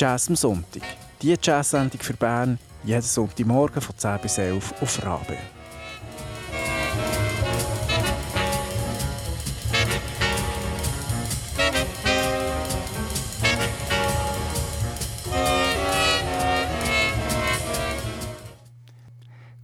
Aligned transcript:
Jazz 0.00 0.28
am 0.28 0.36
Sonntag. 0.36 0.82
Die 1.20 1.34
Jazz-Sendung 1.42 2.00
für 2.00 2.14
Bern 2.14 2.60
jeden 2.84 3.02
Sonntagmorgen 3.02 3.82
von 3.82 3.98
10 3.98 4.20
bis 4.20 4.38
11 4.38 4.80
auf 4.80 5.04
Rabe. 5.04 5.36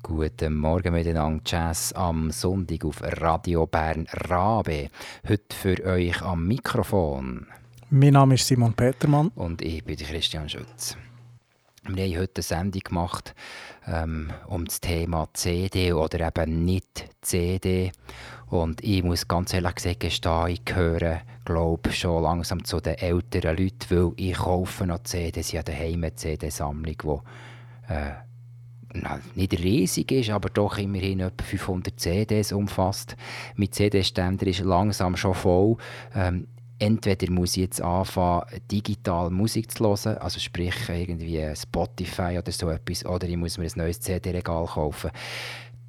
Guten 0.03 0.57
Morgen 0.57 0.95
miteinander. 0.95 1.43
Jazz 1.47 1.93
am 1.93 2.33
Sonntag 2.33 2.85
auf 2.85 3.01
Radio 3.01 3.69
Bern 3.69 4.09
Rabe. 4.11 4.91
Heute 5.29 5.55
für 5.55 5.85
euch 5.85 6.21
am 6.23 6.49
Mikrofon. 6.49 7.47
Mein 7.91 8.15
Name 8.15 8.35
ist 8.35 8.47
Simon 8.47 8.73
Petermann. 8.73 9.29
Und 9.35 9.61
ich 9.61 9.85
bin 9.85 9.97
Christian 9.97 10.49
Schütz. 10.49 10.97
Wir 11.87 12.05
haben 12.05 12.19
heute 12.19 12.37
eine 12.37 12.43
Sendung 12.43 12.81
gemacht 12.83 13.35
ähm, 13.87 14.33
um 14.47 14.65
das 14.65 14.81
Thema 14.81 15.29
CD 15.35 15.93
oder 15.93 16.27
eben 16.27 16.65
nicht 16.65 17.11
CD. 17.21 17.93
Und 18.49 18.83
ich 18.83 19.03
muss 19.03 19.29
ganz 19.29 19.53
ehrlich 19.53 19.75
gesagt 19.75 20.01
gestehen, 20.01 20.49
ich 20.49 20.65
gehöre 20.65 21.21
glaube 21.45 21.93
schon 21.93 22.23
langsam 22.23 22.65
zu 22.65 22.81
den 22.81 22.95
älteren 22.95 23.57
Leuten, 23.57 23.91
weil 23.91 24.13
ich 24.17 24.35
kaufe 24.35 24.87
noch 24.87 25.03
CDs. 25.03 25.53
Ich 25.53 25.59
habe 25.59 25.71
daheim 25.71 26.05
eine 26.05 26.15
CD-Sammlung, 26.15 26.97
die 27.03 27.93
äh, 27.93 28.13
nicht 29.35 29.53
riesig 29.53 30.11
ist, 30.11 30.31
aber 30.31 30.49
doch 30.49 30.79
immerhin 30.79 31.21
etwa 31.21 31.45
500 31.45 32.01
CDs 32.01 32.53
umfasst. 32.53 33.17
Mein 33.57 33.73
CD-Ständer 33.73 34.47
ist 34.47 34.61
langsam 34.61 35.17
schon 35.17 35.35
voll. 35.35 35.77
Ähm, 36.15 36.47
entweder 36.79 37.31
muss 37.31 37.57
ich 37.57 37.63
jetzt 37.63 37.81
anfangen, 37.81 38.45
digital 38.71 39.31
Musik 39.31 39.71
zu 39.71 39.85
hören, 39.85 40.19
also 40.19 40.39
sprich 40.41 40.75
irgendwie 40.89 41.55
Spotify 41.55 42.39
oder 42.39 42.53
so 42.53 42.69
etwas, 42.69 43.05
oder 43.07 43.29
ich 43.29 43.37
muss 43.37 43.59
mir 43.59 43.67
ein 43.67 43.73
neues 43.77 44.01
CD-Regal 44.01 44.67
kaufen. 44.67 45.11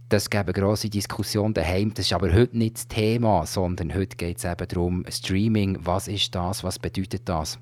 Das 0.10 0.30
gibt 0.30 0.44
eine 0.44 0.54
grosse 0.54 0.90
Diskussion 0.90 1.54
daheim. 1.54 1.92
Das 1.94 2.06
ist 2.06 2.14
aber 2.14 2.32
heute 2.32 2.58
nicht 2.58 2.76
das 2.76 2.88
Thema, 2.88 3.46
sondern 3.46 3.96
heute 3.96 4.16
geht 4.16 4.38
es 4.38 4.46
eben 4.46 4.68
darum, 4.68 5.06
Streaming, 5.10 5.80
was 5.82 6.08
ist 6.08 6.36
das, 6.36 6.64
was 6.64 6.78
bedeutet 6.78 7.28
das? 7.28 7.58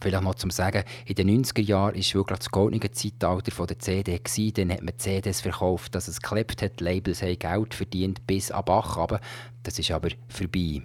Vielleicht 0.00 0.22
noch 0.22 0.34
zum 0.34 0.50
Sagen, 0.50 0.84
in 1.04 1.14
den 1.14 1.44
90er 1.44 1.62
Jahren 1.62 1.94
war 1.94 2.14
wirklich 2.14 2.38
das 2.38 2.50
goldene 2.50 2.90
Zeitalter 2.90 3.66
der 3.66 3.78
CD. 3.78 4.18
Gewesen. 4.18 4.54
Dann 4.54 4.72
hat 4.72 4.82
man 4.82 4.98
CDs 4.98 5.40
verkauft, 5.40 5.94
dass 5.94 6.08
es 6.08 6.20
geklebt 6.20 6.62
hat, 6.62 6.80
Labels 6.80 7.22
haben 7.22 7.38
Geld 7.38 7.74
verdient 7.74 8.26
bis 8.26 8.50
ab 8.50 8.66
Bach. 8.66 8.96
Aber 8.96 9.20
das 9.62 9.78
ist 9.78 9.90
aber 9.90 10.10
vorbei. 10.28 10.82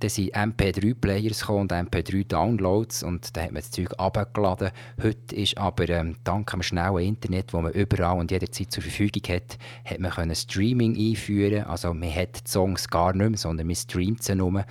Dann 0.00 0.10
sind 0.10 0.34
MP3-Players 0.34 1.48
und 1.48 1.72
MP3-Downloads 1.72 3.02
und 3.02 3.36
da 3.36 3.42
hat 3.42 3.52
man 3.52 3.62
das 3.62 3.72
Zeug 3.72 3.92
abgeladen. 3.98 4.70
Heute 5.02 5.34
ist 5.34 5.58
aber 5.58 5.88
ähm, 5.88 6.16
dank 6.22 6.50
dem 6.50 6.62
schnellen 6.62 6.98
Internet, 6.98 7.52
wo 7.52 7.60
man 7.60 7.72
überall 7.72 8.18
und 8.18 8.30
jederzeit 8.30 8.70
zur 8.70 8.84
Verfügung 8.84 9.22
hat, 9.28 9.58
hat 9.84 9.98
man 9.98 10.12
können 10.12 10.36
Streaming 10.36 10.96
einführen. 10.96 11.64
Also 11.64 11.92
man 11.94 12.14
hat 12.14 12.46
die 12.46 12.50
Songs 12.50 12.88
gar 12.88 13.12
nicht 13.12 13.28
mehr, 13.28 13.38
sondern 13.38 13.66
man 13.66 13.74
streamt 13.76 14.22
sie 14.22 14.36
nur. 14.36 14.52
Man 14.52 14.64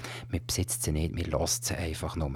besitzt 0.45 0.83
sie 0.83 0.94
nicht, 0.94 1.14
man 1.14 1.25
lässt 1.25 1.66
sie 1.66 1.75
einfach 1.75 2.16
nur. 2.16 2.31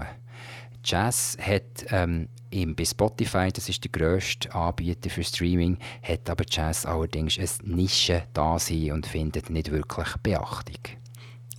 Jazz 0.84 1.38
hat 1.40 1.86
ähm, 1.92 2.28
im, 2.50 2.76
bei 2.76 2.84
Spotify, 2.86 3.50
das 3.54 3.70
ist 3.70 3.84
der 3.84 3.92
grösste 3.92 4.54
Anbieter 4.54 5.10
für 5.10 5.24
Streaming, 5.24 5.78
hat 6.02 6.30
aber 6.30 6.44
Jazz 6.50 6.86
allerdings 6.86 7.38
eine 7.38 7.76
Nische 7.76 8.24
da 8.34 8.60
sein 8.60 8.92
und 8.92 9.06
findet 9.06 9.50
nicht 9.50 9.72
wirklich 9.72 10.10
Beachtung. 10.24 10.98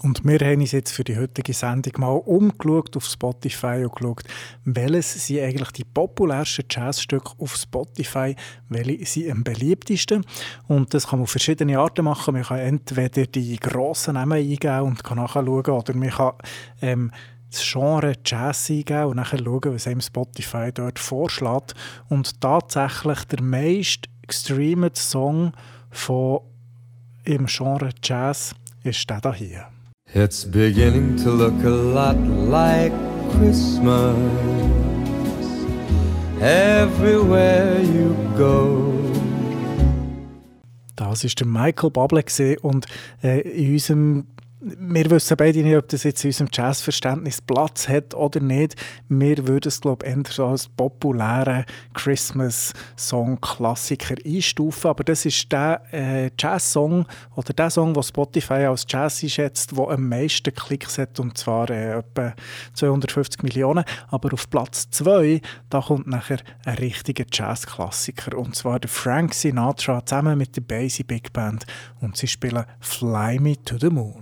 Und 0.03 0.25
wir 0.25 0.41
haben 0.41 0.61
uns 0.61 0.73
jetzt 0.73 0.93
für 0.93 1.05
die 1.05 1.17
heutige 1.17 1.53
Sendung 1.53 1.93
mal 1.99 2.17
umgeschaut 2.17 2.97
auf 2.97 3.05
Spotify 3.05 3.85
und 3.85 3.95
geschaut, 3.95 4.25
welches 4.65 5.27
sind 5.27 5.41
eigentlich 5.41 5.71
die 5.71 5.85
populärsten 5.85 6.65
Jazzstücke 6.69 7.31
auf 7.39 7.55
Spotify, 7.55 8.35
welche 8.69 9.07
sind 9.07 9.31
am 9.31 9.45
beliebtesten. 9.45 10.25
Und 10.67 10.93
das 10.93 11.07
kann 11.07 11.21
man 11.21 11.25
auf 11.25 11.31
verschiedene 11.31 11.79
Arten 11.79 12.05
machen. 12.05 12.35
Man 12.35 12.43
kann 12.43 12.59
entweder 12.59 13.27
die 13.27 13.57
grossen 13.57 14.15
Namen 14.15 14.39
eingeben 14.39 14.81
und 14.81 15.05
kann 15.05 15.19
nachschauen, 15.19 15.47
oder 15.47 15.95
man 15.95 16.11
kann 16.11 16.33
ähm, 16.81 17.13
das 17.51 17.63
Genre 17.71 18.15
Jazz 18.25 18.71
eingeben 18.71 19.05
und 19.05 19.17
nachher 19.17 19.39
schauen, 19.39 19.75
was 19.75 19.87
einem 19.87 20.01
Spotify 20.01 20.73
dort 20.73 20.99
vorschlägt. 20.99 21.75
Und 22.09 22.41
tatsächlich 22.41 23.25
der 23.25 23.43
meist 23.43 24.09
gestreamte 24.27 25.01
Song 25.01 25.53
von 25.91 26.41
im 27.25 27.47
Genre 27.47 27.91
Jazz 28.03 28.55
ist 28.83 29.09
der 29.09 29.33
hier. 29.35 29.69
It's 30.15 30.45
beginning 30.45 31.17
to 31.25 31.31
look 31.31 31.65
a 31.65 31.71
lot 31.71 32.19
like 32.19 32.93
Christmas 33.31 34.15
everywhere 36.39 37.81
you 37.81 38.15
go. 38.37 38.93
Das 40.97 41.25
ist 41.25 41.41
der 41.41 41.47
Michael 41.47 41.89
Bublé 41.89 42.59
und 42.61 42.85
äh, 43.23 43.41
in 43.41 43.73
unserem 43.73 44.27
wir 44.65 45.11
wissen 45.11 45.37
beide 45.37 45.61
nicht, 45.61 45.77
ob 45.77 45.89
das 45.89 46.05
jetzt 46.05 46.23
in 46.23 46.29
unserem 46.29 46.49
Jazzverständnis 46.53 47.41
Platz 47.41 47.89
hat 47.89 48.15
oder 48.15 48.39
nicht. 48.39 48.77
Wir 49.09 49.49
würden 49.49 49.67
es, 49.67 49.81
glaube 49.81 50.07
ich, 50.07 50.15
eher 50.15 50.23
so 50.29 50.47
als 50.47 50.69
populären 50.69 51.65
Christmas-Song-Klassiker 51.95 54.15
einstufen. 54.25 54.91
Aber 54.91 55.03
das 55.03 55.25
ist 55.25 55.51
der 55.51 55.83
äh, 55.93 56.31
Jazz-Song 56.39 57.07
oder 57.35 57.53
der 57.53 57.71
Song, 57.71 57.93
den 57.93 58.05
Spotify 58.05 58.67
als 58.67 58.87
Jazz 58.89 59.25
einschätzt, 59.25 59.77
der 59.77 59.89
am 59.89 60.09
meisten 60.09 60.55
Klicks 60.55 60.97
hat, 60.97 61.19
und 61.19 61.37
zwar 61.37 61.69
äh, 61.71 61.99
etwa 61.99 62.33
250 62.75 63.43
Millionen. 63.43 63.83
Aber 64.09 64.33
auf 64.33 64.49
Platz 64.49 64.89
2, 64.91 65.41
da 65.71 65.81
kommt 65.81 66.07
nachher 66.07 66.39
ein 66.65 66.77
richtiger 66.77 67.25
Jazz-Klassiker, 67.31 68.39
und 68.39 68.55
zwar 68.55 68.79
der 68.79 68.91
Frank 68.91 69.35
Sinatra 69.35 70.07
zusammen 70.07 70.39
mit 70.39 70.55
der 70.55 70.63
Basie 70.63 71.03
Big 71.03 71.33
Band. 71.33 71.67
Und 72.01 72.17
sie 72.17 72.29
spielen 72.29 72.65
Fly 72.79 73.41
Me 73.41 73.61
to 73.65 73.77
the 73.77 73.91
Moon. 73.91 74.22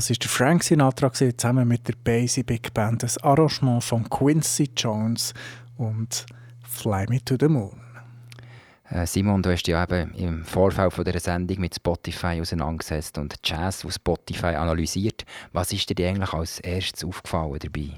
Das 0.00 0.08
ist 0.08 0.22
der 0.22 0.30
Frank 0.30 0.64
Sinatra 0.64 1.08
gewesen, 1.08 1.36
zusammen 1.36 1.68
mit 1.68 1.86
der 1.86 1.92
Basie 1.92 2.42
Big 2.42 2.72
Band, 2.72 3.02
das 3.02 3.18
Arrangement 3.18 3.84
von 3.84 4.08
Quincy 4.08 4.70
Jones 4.74 5.34
und 5.76 6.24
Fly 6.66 7.04
Me 7.10 7.22
to 7.22 7.36
the 7.38 7.48
Moon. 7.48 7.78
Äh, 8.88 9.06
Simon, 9.06 9.42
du 9.42 9.52
hast 9.52 9.64
dich 9.64 9.72
ja 9.72 9.82
eben 9.82 10.14
im 10.14 10.42
Vorfeld 10.46 10.94
von 10.94 11.04
dieser 11.04 11.20
Sendung 11.20 11.60
mit 11.60 11.74
Spotify 11.74 12.40
auseinandergesetzt 12.40 13.18
und 13.18 13.34
Jazz 13.44 13.84
auf 13.84 13.92
Spotify 13.92 14.54
analysiert. 14.54 15.26
Was 15.52 15.70
ist 15.70 15.90
dir 15.90 16.08
eigentlich 16.08 16.32
als 16.32 16.60
erstes 16.60 17.04
aufgefallen 17.04 17.58
dabei? 17.60 17.90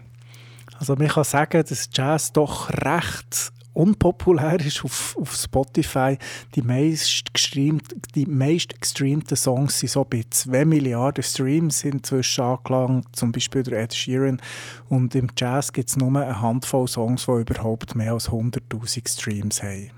Also 0.81 0.97
man 0.97 1.07
kann 1.07 1.23
sagen, 1.23 1.65
dass 1.65 1.89
Jazz 1.93 2.33
doch 2.33 2.69
recht 2.69 3.53
unpopulär 3.75 4.61
ist 4.61 4.85
auf, 4.85 5.17
auf 5.21 5.35
Spotify. 5.35 6.19
Die 6.55 6.63
meist, 6.63 7.33
gestreamt, 7.33 7.95
die 8.15 8.27
meist 8.27 8.81
gestreamten 8.81 9.37
Songs 9.37 9.79
sind 9.79 9.91
so 9.91 10.05
bei 10.05 10.25
2 10.29 10.65
Milliarden 10.65 11.23
Streams 11.23 11.85
inzwischen 11.85 12.45
angelangt, 12.45 13.17
zum 13.17 13.33
Beispiel 13.33 13.63
der 13.63 13.81
Ed 13.81 13.95
Sheeran. 13.95 14.41
Und 14.89 15.15
im 15.15 15.29
Jazz 15.37 15.73
gibt 15.73 15.89
es 15.89 15.97
nur 15.97 16.09
eine 16.09 16.41
Handvoll 16.41 16.89
Songs, 16.89 17.27
die 17.27 17.41
überhaupt 17.41 17.95
mehr 17.95 18.13
als 18.13 18.29
100'000 18.29 19.09
Streams 19.09 19.63
haben. 19.63 19.91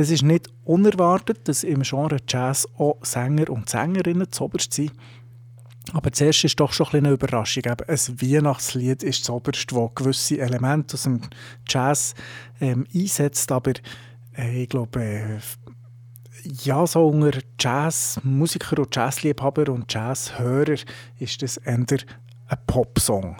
Es 0.00 0.10
ist 0.10 0.22
nicht 0.22 0.48
unerwartet, 0.64 1.48
dass 1.48 1.64
im 1.64 1.82
Genre 1.82 2.18
Jazz 2.28 2.68
auch 2.78 2.98
Sänger 3.02 3.50
und 3.50 3.68
Sängerinnen 3.68 4.30
zuoberst 4.30 4.72
sind. 4.72 4.92
Aber 5.92 6.12
zuerst 6.12 6.44
ist 6.44 6.60
doch 6.60 6.72
schon 6.72 6.88
eine 6.92 7.10
Überraschung. 7.10 7.64
Eben, 7.64 7.88
ein 7.88 8.22
Weihnachtslied 8.22 9.02
ist 9.02 9.22
das 9.22 9.30
oberste, 9.30 9.74
das 9.74 9.94
gewisse 9.94 10.38
Elemente 10.38 10.94
aus 10.94 11.04
dem 11.04 11.20
Jazz 11.66 12.14
ähm, 12.60 12.86
einsetzt. 12.94 13.50
Aber 13.52 13.72
äh, 14.36 14.62
ich 14.62 14.68
glaube, 14.68 15.02
äh, 15.02 15.38
ja, 16.62 16.86
so 16.86 17.08
unter 17.08 17.38
Jazzmusiker 17.58 18.80
und 18.80 18.94
Jazzliebhaber 18.94 19.72
und 19.72 19.92
Jazzhörer 19.92 20.76
ist 21.18 21.42
das 21.42 21.56
eher 21.56 21.74
ein 21.76 22.58
Popsong. 22.66 23.36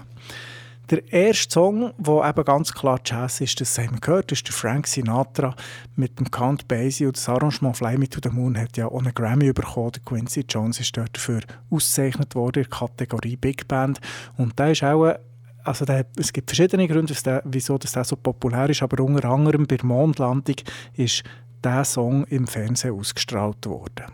Der 0.90 1.12
erste 1.12 1.52
Song, 1.52 1.92
der 1.98 2.28
eben 2.30 2.44
ganz 2.44 2.72
klar 2.72 2.98
Jazz 3.04 3.42
ist, 3.42 3.60
das 3.60 3.76
haben 3.76 3.92
wir 3.92 4.00
gehört, 4.00 4.32
ist 4.32 4.46
der 4.46 4.54
Frank 4.54 4.86
Sinatra 4.86 5.54
mit 5.96 6.18
dem 6.18 6.30
Count 6.30 6.66
Basie 6.66 7.04
und 7.04 7.14
das 7.14 7.28
Arrangement 7.28 7.76
Fly 7.76 7.98
Me 7.98 8.08
to 8.08 8.20
the 8.22 8.30
Moon 8.34 8.56
hat 8.56 8.78
ja 8.78 8.86
auch 8.86 9.00
einen 9.00 9.12
Grammy 9.12 9.52
bekommen. 9.52 9.92
Der 9.92 10.02
Quincy 10.02 10.46
Jones 10.48 10.80
ist 10.80 10.96
dort 10.96 11.14
dafür 11.14 11.40
ausgezeichnet 11.68 12.34
worden 12.34 12.62
in 12.62 12.70
der 12.70 12.78
Kategorie 12.78 13.36
Big 13.36 13.68
Band 13.68 14.00
und 14.38 14.58
da 14.58 14.68
ist 14.68 14.82
auch 14.82 15.14
also 15.62 15.84
der, 15.84 16.06
es 16.16 16.32
gibt 16.32 16.48
verschiedene 16.48 16.88
Gründe, 16.88 17.14
wieso 17.44 17.76
das 17.76 17.92
der 17.92 18.04
so 18.04 18.16
populär 18.16 18.70
ist, 18.70 18.82
aber 18.82 19.02
unter 19.02 19.28
anderem 19.28 19.66
bei 19.66 19.76
der 19.76 19.84
Mondlandung 19.84 20.56
ist 20.94 21.22
dieser 21.62 21.84
Song 21.84 22.24
im 22.28 22.46
Fernsehen 22.46 22.94
ausgestrahlt 22.94 23.66
worden. 23.66 24.06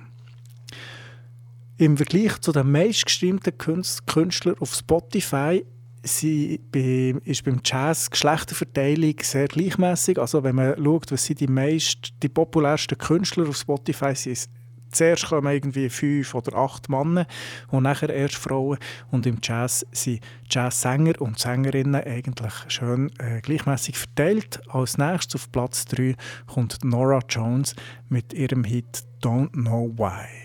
Im 1.76 1.96
Vergleich 1.96 2.40
zu 2.40 2.50
den 2.50 2.72
meistgestreamten 2.72 3.56
Künstlern 3.58 4.56
auf 4.58 4.74
Spotify 4.74 5.64
sie 6.04 6.60
bei, 6.70 7.14
ist 7.24 7.44
beim 7.44 7.60
Jazz 7.64 8.10
Geschlechterverteilung 8.10 9.14
sehr 9.22 9.48
gleichmäßig. 9.48 10.18
Also 10.18 10.42
wenn 10.44 10.56
man 10.56 10.76
schaut, 10.82 11.10
was 11.10 11.24
sind 11.24 11.40
die 11.40 11.48
meist, 11.48 12.12
die 12.22 12.28
populärsten 12.28 12.98
Künstler 12.98 13.48
auf 13.48 13.56
Spotify 13.56 14.14
sind, 14.14 14.48
zuerst 14.92 15.26
kommen 15.26 15.52
irgendwie 15.52 15.88
fünf 15.88 16.34
oder 16.34 16.56
acht 16.56 16.88
Männer 16.88 17.26
und 17.70 17.82
nachher 17.82 18.10
erst 18.10 18.36
Frauen. 18.36 18.78
Und 19.10 19.26
im 19.26 19.38
Jazz 19.42 19.84
sind 19.92 20.20
Jazzsänger 20.48 21.20
und 21.20 21.38
Sängerinnen 21.38 22.02
eigentlich 22.02 22.52
schön 22.68 23.10
äh, 23.18 23.40
gleichmäßig 23.40 23.98
verteilt. 23.98 24.60
Als 24.68 24.98
nächstes 24.98 25.42
auf 25.42 25.52
Platz 25.52 25.84
3 25.86 26.14
kommt 26.46 26.84
Nora 26.84 27.20
Jones 27.28 27.74
mit 28.08 28.32
ihrem 28.32 28.64
Hit 28.64 29.02
Don't 29.22 29.50
Know 29.52 29.92
Why. 29.96 30.44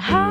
high. 0.00 0.29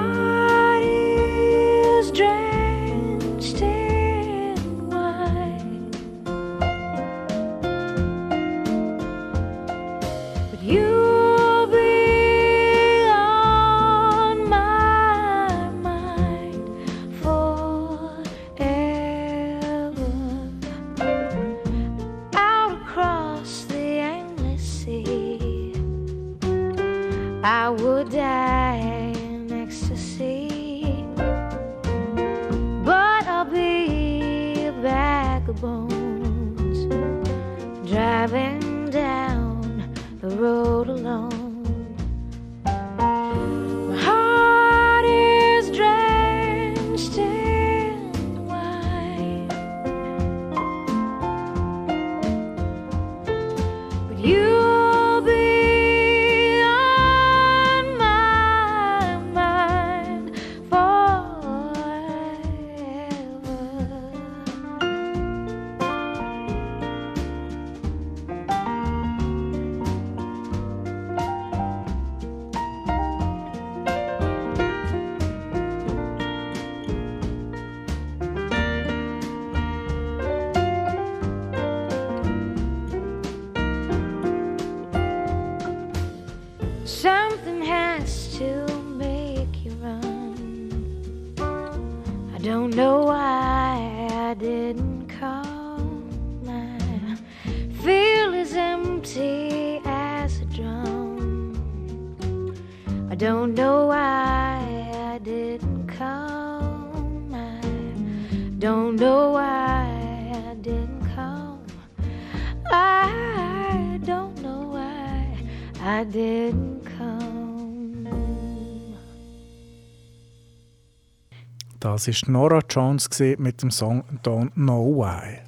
Das 121.99 122.07
ist 122.07 122.29
Nora 122.29 122.61
Jones 122.69 123.09
mit 123.39 123.61
dem 123.61 123.71
Song 123.71 124.05
Don't 124.23 124.53
Know 124.53 125.03
Why. 125.03 125.39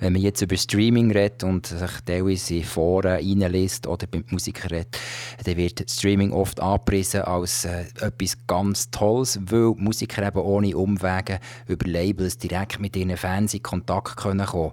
Wenn 0.00 0.14
man 0.14 0.22
jetzt 0.22 0.42
über 0.42 0.56
Streaming 0.56 1.12
redet 1.12 1.44
und 1.44 1.68
sich 1.68 1.92
teilweise 2.04 2.56
in 2.56 2.64
Foren 2.64 3.12
reinliest 3.12 3.86
oder 3.86 4.08
mit 4.12 4.32
Musikern 4.32 4.70
redet, 4.72 4.98
dann 5.44 5.56
wird 5.56 5.88
Streaming 5.88 6.32
oft 6.32 6.58
angepriesen 6.58 7.22
als 7.22 7.66
äh, 7.66 7.84
etwas 8.00 8.36
ganz 8.48 8.90
Tolles, 8.90 9.38
weil 9.48 9.74
Musiker 9.76 10.26
eben 10.26 10.40
ohne 10.40 10.76
Umwege 10.76 11.38
über 11.68 11.88
Labels 11.88 12.36
direkt 12.36 12.80
mit 12.80 12.96
ihren 12.96 13.16
Fans 13.16 13.54
in 13.54 13.62
Kontakt 13.62 14.16
können 14.16 14.46
kommen. 14.46 14.72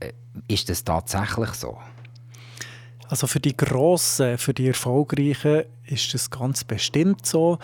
Äh, 0.00 0.10
ist 0.48 0.68
das 0.68 0.82
tatsächlich 0.82 1.50
so? 1.50 1.78
Also 3.08 3.28
für 3.28 3.38
die 3.38 3.56
Grossen, 3.56 4.38
für 4.38 4.52
die 4.52 4.66
Erfolgreichen 4.66 5.62
ist 5.84 6.12
das 6.14 6.28
ganz 6.30 6.64
bestimmt 6.64 7.24
so. 7.26 7.60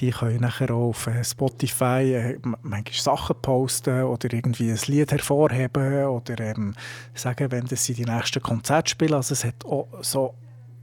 Die 0.00 0.10
können 0.10 0.40
nachher 0.40 0.70
auch 0.70 0.90
auf 0.90 1.06
äh, 1.08 1.24
Spotify 1.24 2.14
äh, 2.14 2.38
manchmal 2.42 2.84
Sachen 2.92 3.36
posten 3.42 4.04
oder 4.04 4.32
irgendwie 4.32 4.70
ein 4.70 4.78
Lied 4.86 5.10
hervorheben 5.10 6.06
oder 6.06 6.38
ähm, 6.40 6.74
sagen, 7.14 7.50
wenn 7.50 7.66
sie 7.66 7.94
die 7.94 8.04
nächsten 8.04 8.42
Konzerte 8.42 8.90
spielen. 8.90 9.14
Also 9.14 9.32
es 9.32 9.44
hat 9.44 9.64
auch 9.64 9.88
so 10.02 10.34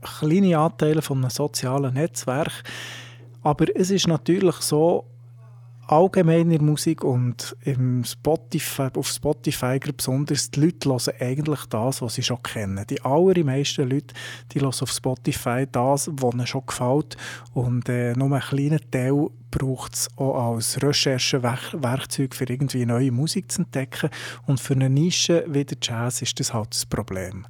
kleine 0.02 0.58
Anteile 0.58 1.02
von 1.02 1.18
einem 1.18 1.30
sozialen 1.30 1.94
Netzwerk. 1.94 2.62
Aber 3.42 3.66
es 3.74 3.90
ist 3.90 4.08
natürlich 4.08 4.56
so, 4.56 5.04
allgemein 5.88 6.42
in 6.42 6.50
der 6.50 6.62
Musik 6.62 7.04
und 7.04 7.56
im 7.62 8.04
Spotify, 8.04 8.88
auf 8.94 9.08
Spotify 9.08 9.78
besonders, 9.78 10.50
die 10.50 10.60
Leute 10.60 10.88
hören 10.88 11.14
eigentlich 11.20 11.66
das, 11.66 12.02
was 12.02 12.14
sie 12.14 12.22
schon 12.22 12.42
kennen. 12.42 12.84
Die 12.88 13.00
allermeisten 13.02 13.88
Leute 13.88 14.14
die 14.52 14.60
hören 14.60 14.74
auf 14.80 14.90
Spotify 14.90 15.66
das, 15.70 16.10
was 16.12 16.34
ihnen 16.34 16.46
schon 16.46 16.66
gefällt. 16.66 17.16
Und 17.52 17.88
äh, 17.88 18.14
nur 18.14 18.32
einen 18.32 18.40
kleinen 18.40 18.90
Teil 18.90 19.28
braucht 19.50 19.94
es 19.94 20.08
auch 20.16 20.54
als 20.54 20.82
Recherchewerkzeug 20.82 22.34
für 22.34 22.48
irgendwie 22.48 22.84
neue 22.84 23.12
Musik 23.12 23.50
zu 23.50 23.62
entdecken. 23.62 24.10
Und 24.46 24.60
für 24.60 24.74
eine 24.74 24.90
Nische 24.90 25.44
wie 25.48 25.64
der 25.64 25.78
Jazz 25.80 26.22
ist 26.22 26.38
das 26.40 26.52
halt 26.52 26.74
das 26.74 26.86
Problem 26.86 27.46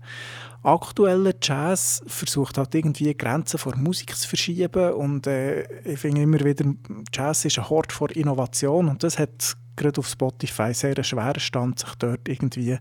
aktueller 0.67 1.33
Jazz 1.41 2.03
versucht 2.07 2.59
halt 2.59 2.75
irgendwie 2.75 3.15
Grenzen 3.17 3.59
von 3.59 3.81
Musik 3.83 4.17
zu 4.17 4.29
verschieben 4.29 4.93
und 4.95 5.27
äh, 5.27 5.63
ich 5.85 6.01
finde 6.01 6.23
immer 6.23 6.41
wieder, 6.41 6.65
Jazz 7.13 7.45
ist 7.45 7.59
ein 7.59 7.71
Hort 7.71 7.93
vor 7.93 8.11
Innovation 8.11 8.89
und 8.89 9.03
das 9.03 9.19
hat 9.19 9.57
gerade 9.77 9.99
auf 9.99 10.09
Spotify 10.09 10.75
sehr 10.75 10.97
einen 10.97 11.05
schweren 11.05 11.41
Stand, 11.41 11.79
sich 11.79 11.95
dort 11.97 12.29
irgendwie 12.29 12.79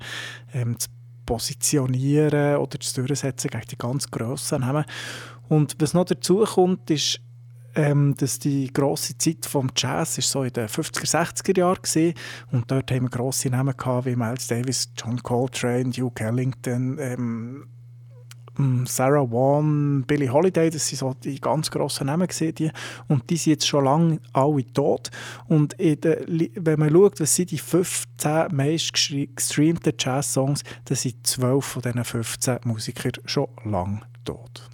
ähm, 0.54 0.80
zu 0.80 0.90
positionieren 1.26 2.58
oder 2.58 2.80
zu 2.80 3.04
durchsetzen 3.04 3.50
gegen 3.50 3.68
die 3.72 3.78
ganz 3.78 4.10
grossen 4.10 4.62
Namen. 4.62 4.86
Und 5.48 5.76
was 5.80 5.94
noch 5.94 6.06
dazu 6.06 6.44
kommt, 6.44 6.90
ist, 6.90 7.20
ähm, 7.76 8.16
dass 8.16 8.40
die 8.40 8.72
grosse 8.72 9.18
Zeit 9.18 9.46
vom 9.46 9.70
Jazz 9.76 10.18
ist 10.18 10.30
so 10.30 10.44
in 10.44 10.54
den 10.54 10.68
50er, 10.68 11.06
60er 11.06 11.58
Jahren 11.58 11.84
war. 11.84 12.14
Und 12.52 12.72
dort 12.72 12.92
haben 12.92 13.04
wir 13.04 13.10
grosse 13.10 13.50
Namen 13.50 13.76
gehabt, 13.76 14.06
wie 14.06 14.16
Miles 14.16 14.48
Davis, 14.48 14.90
John 14.98 15.22
Coltrane, 15.22 15.90
Duke 15.90 16.24
Ellington, 16.24 16.98
ähm, 17.00 17.18
hm, 17.18 17.68
Sarah 18.86 19.30
Vaughan, 19.30 20.04
Billie 20.04 20.30
Holiday, 20.30 20.70
das 20.70 20.88
sind 20.88 21.00
so 21.00 21.14
die 21.14 21.40
ganz 21.40 21.70
grossen 21.72 22.08
Namen 22.08 22.28
gewesen, 22.28 22.72
und 23.08 23.30
die 23.30 23.38
sind 23.38 23.52
jetzt 23.52 23.68
schon 23.68 23.86
lange 23.86 24.20
alle 24.34 24.66
tot. 24.74 25.12
Und 25.48 25.76
der, 25.80 26.22
wenn 26.28 26.80
man 26.80 26.92
schaut, 26.92 27.20
was 27.20 27.36
sind 27.36 27.52
die 27.52 27.58
15 27.58 28.56
meist 28.56 28.94
gestreamten 28.94 29.94
Jazz-Songs, 29.98 30.64
dann 30.86 30.96
sind 30.96 31.26
12 31.26 31.66
von 31.66 31.82
diesen 31.82 32.04
15 32.04 32.60
Musikern 32.64 33.12
schon 33.26 33.48
lange 33.64 34.02
tot. 34.24 34.70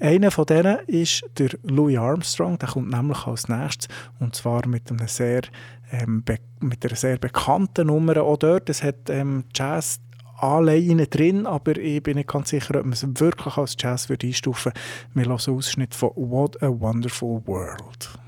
Einer 0.00 0.30
von 0.30 0.46
denen 0.46 0.78
ist 0.86 1.24
der 1.38 1.50
Louis 1.64 1.98
Armstrong, 1.98 2.56
der 2.58 2.68
kommt 2.68 2.90
nämlich 2.90 3.26
als 3.26 3.48
nächstes 3.48 3.88
und 4.20 4.36
zwar 4.36 4.66
mit 4.68 4.92
einer 4.92 5.08
sehr, 5.08 5.42
ähm, 5.90 6.22
mit 6.60 6.84
einer 6.84 6.94
sehr 6.94 7.18
bekannten 7.18 7.88
Nummer. 7.88 8.22
Auch 8.22 8.36
dort, 8.36 8.70
es 8.70 8.84
hat 8.84 9.10
ähm, 9.10 9.44
Jazz 9.52 10.00
Anleihen 10.40 11.04
drin, 11.10 11.46
aber 11.46 11.76
ich 11.76 12.02
bin 12.02 12.16
nicht 12.16 12.28
ganz 12.28 12.50
sicher, 12.50 12.76
ob 12.76 12.84
man 12.84 12.92
es 12.92 13.04
wirklich 13.20 13.56
als 13.56 13.76
Jazz 13.78 14.08
würde 14.08 14.26
einstufen 14.26 14.72
würde. 14.72 14.80
Wir 15.14 15.24
hören 15.24 15.38
einen 15.38 15.56
Ausschnitt 15.56 15.94
von 15.94 16.10
What 16.14 16.62
a 16.62 16.68
Wonderful 16.68 17.42
World. 17.46 18.18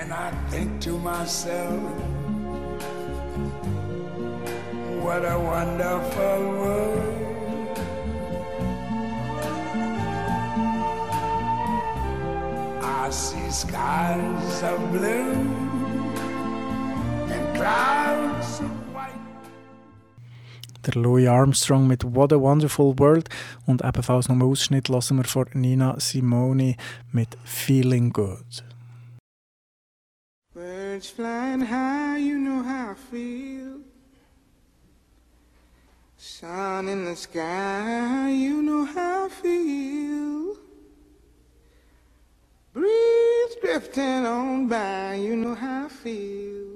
And 0.00 0.12
I 0.12 0.30
think 0.50 0.80
to 0.82 0.98
myself, 0.98 1.80
what 5.00 5.24
a 5.24 5.38
wonderful 5.38 6.42
world. 6.60 7.26
I 12.82 13.10
see 13.10 13.50
skies 13.50 14.62
of 14.62 14.92
blue 14.92 15.32
and 17.30 17.56
clouds 17.56 18.60
of 18.60 18.85
der 20.86 20.94
Louis 20.94 21.28
Armstrong 21.28 21.86
mit 21.86 22.04
What 22.14 22.32
a 22.32 22.36
Wonderful 22.40 22.98
World 22.98 23.28
und 23.66 23.82
ebenfalls 23.82 24.28
noch 24.28 24.34
einen 24.34 24.42
Ausschnitt 24.42 24.88
lassen 24.88 25.16
wir 25.16 25.24
von 25.24 25.46
Nina 25.54 25.98
Simone 25.98 26.76
mit 27.12 27.36
Feeling 27.44 28.12
Good. 28.12 28.64
Birds 30.54 31.10
flying 31.10 31.60
high, 31.60 32.18
you 32.18 32.38
know 32.38 32.62
how 32.62 32.92
I 32.92 32.94
feel. 33.10 33.80
Sun 36.16 36.88
in 36.88 37.04
the 37.04 37.14
sky, 37.14 38.30
you 38.30 38.62
know 38.62 38.86
how 38.86 39.26
I 39.26 39.28
feel. 39.28 40.56
Breeze 42.72 43.56
drifting 43.60 44.24
on 44.26 44.68
by, 44.68 45.16
you 45.16 45.36
know 45.36 45.54
how 45.54 45.86
I 45.86 45.88
feel. 45.88 46.75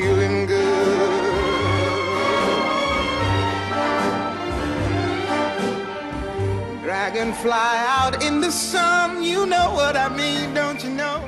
dragonfly 7.01 7.77
out 7.99 8.23
in 8.23 8.41
the 8.41 8.51
sun. 8.51 9.23
You 9.23 9.45
know 9.47 9.73
what 9.73 9.95
I 9.95 10.09
mean, 10.09 10.53
don't 10.53 10.83
you 10.83 10.91
know? 10.91 11.19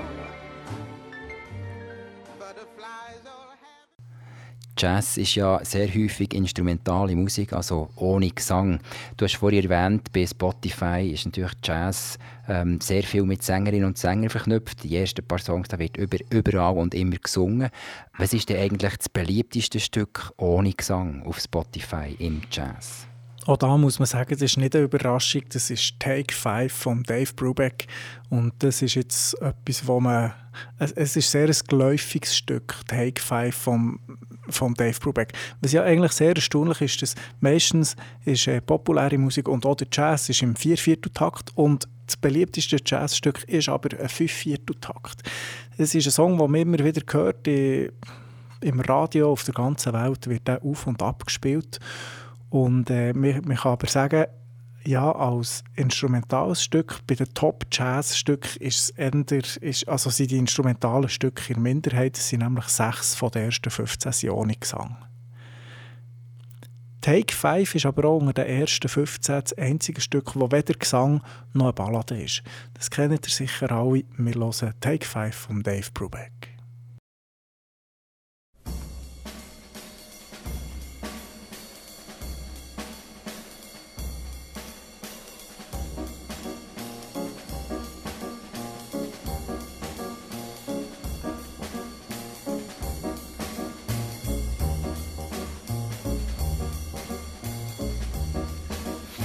Jazz 4.75 5.17
ist 5.17 5.35
ja 5.35 5.63
sehr 5.63 5.87
häufig 5.87 6.33
instrumentale 6.33 7.15
Musik, 7.15 7.53
also 7.53 7.89
ohne 7.95 8.29
Gesang. 8.29 8.79
Du 9.17 9.25
hast 9.25 9.35
vorhin 9.35 9.63
erwähnt, 9.63 10.11
bei 10.11 10.25
Spotify 10.25 11.09
ist 11.11 11.25
natürlich 11.25 11.53
Jazz 11.63 12.17
ähm, 12.49 12.81
sehr 12.81 13.03
viel 13.03 13.23
mit 13.23 13.43
Sängerinnen 13.43 13.85
und 13.85 13.97
Sängern 13.97 14.29
verknüpft. 14.29 14.83
Die 14.83 14.97
ersten 14.97 15.25
paar 15.25 15.39
Songs, 15.39 15.69
da 15.69 15.79
wird 15.79 15.97
über, 15.97 16.17
überall 16.31 16.77
und 16.77 16.95
immer 16.95 17.17
gesungen. 17.17 17.69
Was 18.17 18.33
ist 18.33 18.49
denn 18.49 18.61
eigentlich 18.61 18.97
das 18.97 19.09
beliebteste 19.09 19.79
Stück 19.79 20.33
ohne 20.37 20.73
Gesang 20.73 21.23
auf 21.23 21.39
Spotify 21.39 22.15
im 22.19 22.41
Jazz? 22.51 23.07
Auch 23.45 23.57
da 23.57 23.77
muss 23.77 24.00
man 24.00 24.05
sagen, 24.05 24.31
das 24.31 24.41
ist 24.41 24.57
nicht 24.57 24.75
eine 24.75 24.85
Überraschung. 24.85 25.43
Das 25.50 25.69
ist 25.69 26.00
Take 26.00 26.33
5 26.33 26.71
von 26.71 27.03
Dave 27.03 27.33
Brubeck. 27.33 27.88
Und 28.29 28.53
das 28.59 28.81
ist 28.81 28.95
jetzt 28.95 29.33
etwas, 29.41 29.85
wo 29.85 30.00
man. 30.00 30.33
Es 30.77 31.15
ist 31.15 31.31
sehr 31.31 31.47
ein 31.47 31.57
geläufiges 31.67 32.38
Stück, 32.38 32.75
Take 32.88 33.19
5 33.19 33.55
von, 33.55 34.00
von 34.50 34.75
Dave 34.75 35.00
Brubeck. 35.00 35.33
Was 35.62 35.71
ja 35.71 35.83
eigentlich 35.83 36.12
sehr 36.12 36.35
erstaunlich 36.35 36.79
ist, 36.81 37.01
dass 37.01 37.15
meistens 37.39 37.95
ist 38.23 38.47
äh, 38.47 38.62
populäre 38.62 39.17
Musik 39.17 39.47
und 39.47 39.65
auch 39.65 39.75
der 39.75 39.88
Jazz 39.91 40.29
ist 40.29 40.43
im 40.43 40.55
Viervierteltakt 40.55 41.51
und 41.55 41.88
das 42.05 42.17
beliebteste 42.17 42.77
Jazzstück 42.85 43.43
ist 43.45 43.69
aber 43.69 44.00
ein 44.00 44.09
Fünfvierteltakt. 44.09 45.23
Es 45.77 45.95
ist 45.95 46.05
ein 46.05 46.12
Song, 46.12 46.38
den 46.38 46.51
man 46.51 46.62
immer 46.62 46.79
wieder 46.79 47.01
hört. 47.12 47.47
Im 47.47 48.79
Radio 48.79 49.31
auf 49.31 49.43
der 49.43 49.53
ganzen 49.55 49.93
Welt 49.93 50.27
wird 50.27 50.47
er 50.47 50.63
auf 50.63 50.85
und 50.85 51.01
ab 51.01 51.25
gespielt. 51.25 51.79
Und 52.53 52.91
äh, 52.91 53.13
man, 53.13 53.55
kann 53.55 53.72
aber 53.72 53.88
sagen, 53.88 54.25
ja, 54.86 55.12
als 55.12 55.63
instrumentales 55.75 56.63
Stück, 56.63 57.00
bei 57.07 57.15
den 57.15 57.33
Top-Jazz-Stücken 57.33 58.63
also 59.88 60.10
sind 60.12 60.29
die 60.29 60.38
instrumentalen 60.38 61.10
Stücke 61.10 61.51
in 61.51 61.63
Minderheit, 61.63 62.15
es 62.15 62.29
sind 62.29 62.43
nämlich 62.43 62.65
sechs 62.65 63.15
von 63.15 63.31
den 63.31 63.45
ersten 63.45 63.72
15 63.72 64.12
Sionen 64.12 64.60
gesang. 64.60 64.98
Take 67.01 67.33
5 67.33 67.74
ist 67.74 67.88
aber 67.88 68.05
auch 68.05 68.19
unter 68.19 68.33
den 68.33 68.45
ersten 68.45 68.88
15 68.88 69.41
das 69.41 69.53
einzige 69.53 70.00
Stück, 70.00 70.36
wo 70.36 70.51
weder 70.51 70.75
Gesang 70.75 71.24
noch 71.53 71.65
eine 71.65 71.74
Ballade 71.74 72.22
ist. 72.22 72.43
Das 72.75 72.91
kennt 72.91 73.25
ihr 73.25 73.31
sicher 73.31 73.72
alle. 73.72 74.03
Wir 74.15 74.36
hören 74.36 74.74
Take 74.79 75.07
5 75.07 75.36
von 75.36 75.63
Dave 75.63 75.89
Brubeck. 75.91 76.52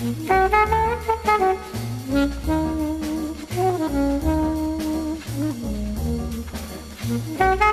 Thank 0.08 0.28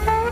you. 0.10 0.25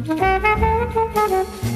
Thank 0.00 1.62
you. 1.62 1.67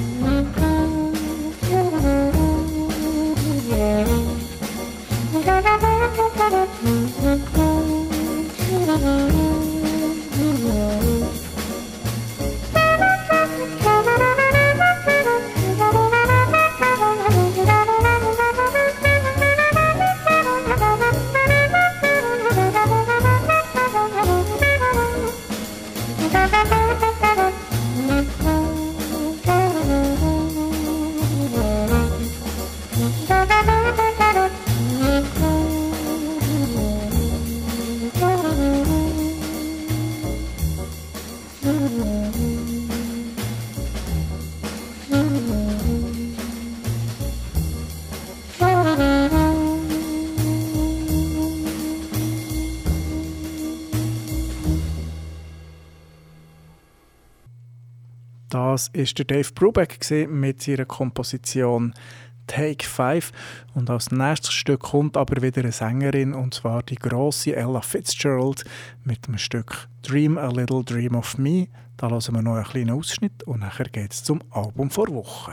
Das 58.72 58.88
ist 58.94 59.18
der 59.18 59.26
Dave 59.26 59.52
Brubeck 59.52 59.98
mit 60.30 60.62
seiner 60.62 60.86
Komposition 60.86 61.92
Take 62.46 62.86
5 62.86 63.30
und 63.74 63.90
als 63.90 64.10
nächstes 64.10 64.54
Stück 64.54 64.80
kommt 64.80 65.18
aber 65.18 65.42
wieder 65.42 65.60
eine 65.60 65.72
Sängerin 65.72 66.32
und 66.32 66.54
zwar 66.54 66.82
die 66.82 66.94
große 66.94 67.54
Ella 67.54 67.82
Fitzgerald 67.82 68.64
mit 69.04 69.26
dem 69.26 69.36
Stück 69.36 69.88
Dream 70.00 70.38
a 70.38 70.48
Little 70.48 70.82
Dream 70.84 71.14
of 71.16 71.36
Me. 71.36 71.68
Da 71.98 72.08
hören 72.08 72.34
wir 72.34 72.40
noch 72.40 72.54
einen 72.54 72.64
kleinen 72.64 72.90
Ausschnitt 72.92 73.42
und 73.42 73.60
nachher 73.60 73.90
geht 73.90 74.14
es 74.14 74.24
zum 74.24 74.40
Album 74.48 74.90
vor 74.90 75.08
Woche. 75.08 75.52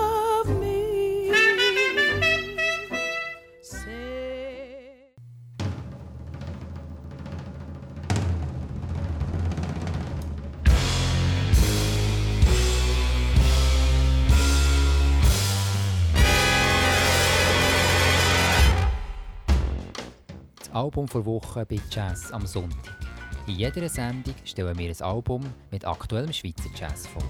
Album 20.81 21.07
vor 21.07 21.23
Woche 21.27 21.63
bei 21.63 21.79
Jazz 21.91 22.31
am 22.31 22.47
Sonntag. 22.47 22.97
In 23.45 23.53
jeder 23.53 23.87
Sendung 23.87 24.33
stellen 24.43 24.75
wir 24.79 24.89
ein 24.89 25.01
Album 25.03 25.43
mit 25.69 25.85
aktuellem 25.85 26.33
Schweizer 26.33 26.71
Jazz 26.75 27.05
vor. 27.05 27.21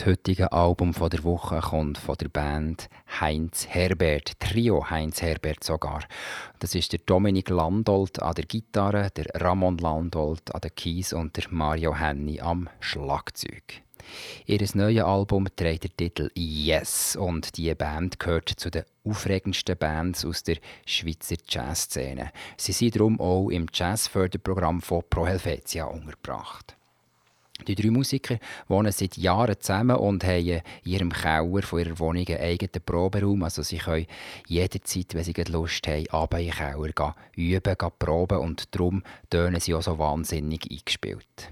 Das 0.00 0.06
heutige 0.06 0.50
Album 0.50 0.94
von 0.94 1.10
der 1.10 1.22
Woche 1.24 1.60
kommt 1.60 1.98
von 1.98 2.14
der 2.14 2.30
Band 2.30 2.88
Heinz 3.20 3.66
Herbert, 3.68 4.32
Trio 4.40 4.88
Heinz 4.88 5.20
Herbert 5.20 5.62
sogar. 5.62 6.00
Das 6.58 6.74
ist 6.74 6.92
der 6.92 7.00
Dominik 7.04 7.50
Landolt 7.50 8.22
an 8.22 8.32
der 8.32 8.46
Gitarre, 8.46 9.10
der 9.14 9.26
Ramon 9.34 9.76
Landolt 9.76 10.54
an 10.54 10.62
der 10.62 10.70
Keys 10.70 11.12
und 11.12 11.36
der 11.36 11.44
Mario 11.50 11.94
Henny 11.94 12.40
am 12.40 12.70
Schlagzeug. 12.80 13.82
Ihr 14.46 14.66
neues 14.72 15.04
Album 15.04 15.48
trägt 15.54 15.84
den 15.84 15.96
Titel 15.98 16.30
Yes 16.34 17.14
und 17.14 17.58
die 17.58 17.74
Band 17.74 18.18
gehört 18.18 18.48
zu 18.48 18.70
den 18.70 18.84
aufregendsten 19.04 19.76
Bands 19.76 20.24
aus 20.24 20.42
der 20.42 20.56
Schweizer 20.86 21.36
Jazzszene. 21.46 22.32
Sie 22.56 22.72
sind 22.72 22.96
darum 22.96 23.20
auch 23.20 23.50
im 23.50 23.66
Jazzförderprogramm 23.70 24.80
von 24.80 25.02
Pro 25.10 25.26
Helvetia 25.26 25.84
untergebracht. 25.84 26.74
Die 27.66 27.74
drei 27.74 27.90
Musiker 27.90 28.38
wohnen 28.68 28.92
seit 28.92 29.16
Jahren 29.16 29.60
zusammen 29.60 29.96
und 29.96 30.24
haben 30.24 30.46
in 30.46 30.62
ihrem 30.84 31.12
Keller 31.12 31.62
von 31.62 31.78
ihrer 31.78 31.98
Wohnung 31.98 32.26
einen 32.26 32.40
eigenen 32.40 32.82
Proberaum. 32.84 33.42
Also 33.42 33.62
sie 33.62 33.78
können 33.78 34.06
jederzeit, 34.46 35.14
wenn 35.14 35.24
sie 35.24 35.34
Lust 35.48 35.86
haben, 35.86 36.06
runter 36.12 36.38
in 36.38 36.46
den 36.46 36.54
Keller 36.54 36.92
gehen, 36.92 37.14
üben, 37.36 37.74
gehen 37.78 37.90
proben 37.98 38.38
und 38.38 38.74
darum 38.74 39.02
tönen 39.28 39.60
sie 39.60 39.74
auch 39.74 39.82
so 39.82 39.98
wahnsinnig 39.98 40.70
eingespielt. 40.70 41.50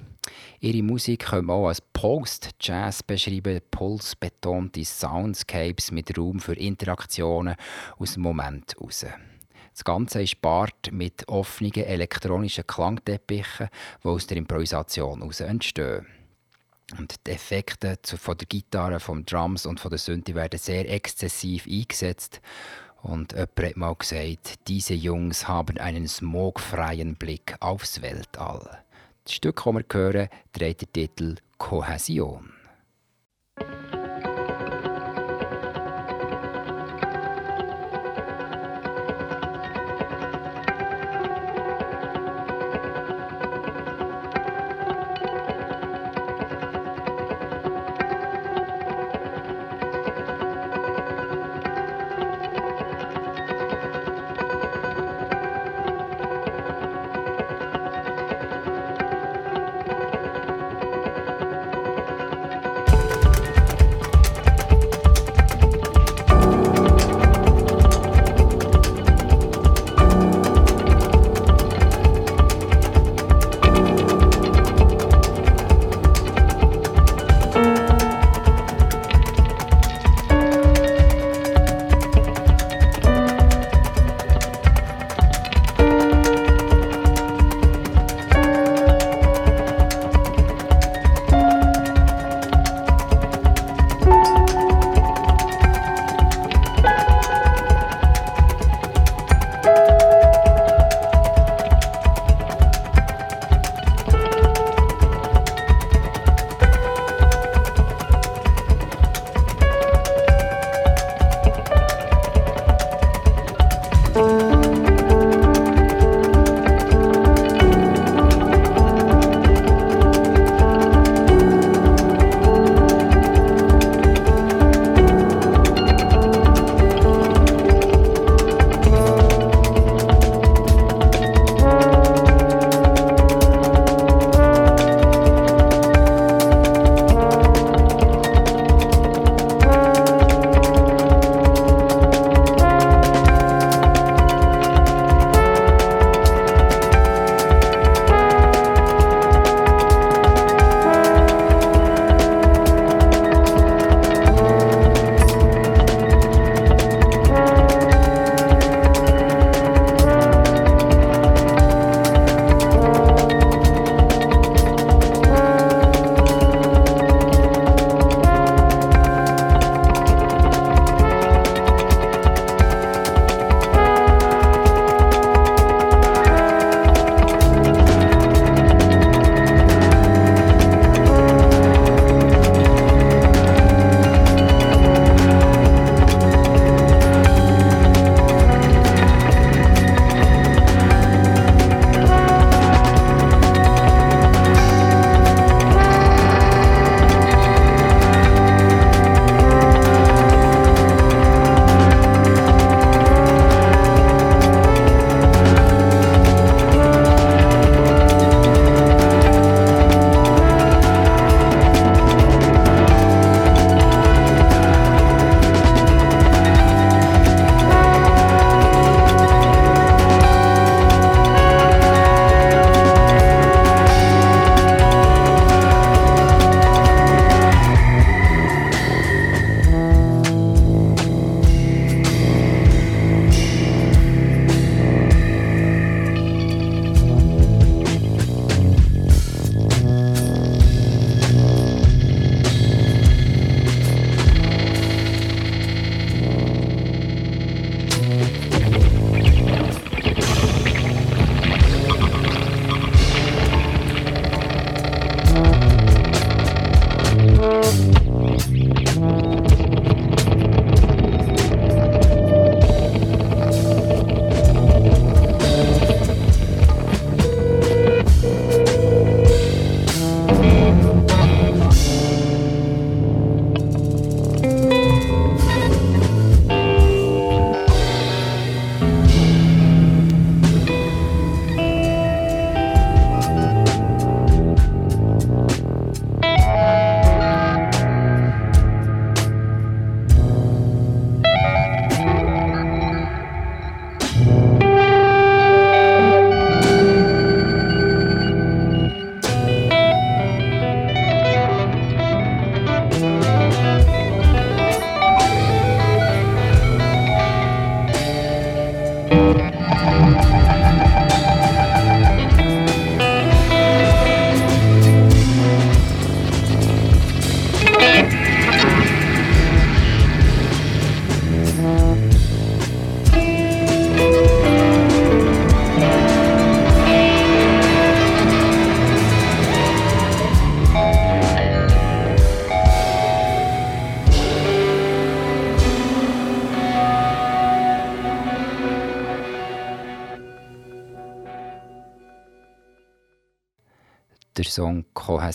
Ihre 0.61 0.83
Musik 0.83 1.27
können 1.27 1.47
wir 1.47 1.55
auch 1.55 1.69
als 1.69 1.81
Post-Jazz 1.81 3.03
beschreiben, 3.03 3.61
pulsbetonte 3.71 4.85
Soundscapes 4.85 5.91
mit 5.93 6.17
Raum 6.19 6.41
für 6.41 6.55
Interaktionen 6.55 7.55
aus 7.99 8.15
dem 8.15 8.23
Moment 8.23 8.75
heraus. 8.75 9.07
Das 9.79 9.85
Ganze 9.85 10.21
ist 10.23 10.41
Bart 10.41 10.91
mit 10.91 11.29
offenen 11.29 11.73
elektronischen 11.73 12.67
Klangteppichen, 12.67 13.69
die 14.03 14.09
aus 14.09 14.27
der 14.27 14.39
Improvisation 14.39 15.21
heraus 15.21 15.39
entstehen. 15.39 16.05
Und 16.99 17.15
die 17.25 17.31
Effekte 17.31 17.97
von 18.05 18.37
der 18.37 18.49
Gitarre, 18.49 18.99
vom 18.99 19.25
Drums 19.25 19.67
und 19.67 19.79
von 19.79 19.91
der 19.91 20.01
Synthi 20.01 20.35
werden 20.35 20.59
sehr 20.59 20.91
exzessiv 20.93 21.69
eingesetzt. 21.69 22.41
Und 23.03 23.35
jemand 23.35 23.57
hat 23.57 23.77
mal 23.77 23.95
gesagt, 23.95 24.67
diese 24.67 24.95
Jungs 24.95 25.47
haben 25.47 25.79
einen 25.79 26.09
smogfreien 26.09 27.15
Blick 27.15 27.55
aufs 27.61 28.03
Weltall. 28.03 28.83
Das 29.23 29.33
Stück, 29.33 29.63
das 29.65 29.75
wir 29.75 29.85
hören, 29.93 30.29
trägt 30.53 30.81
den 30.81 30.93
Titel 30.93 31.37
Kohäsion. 31.57 32.58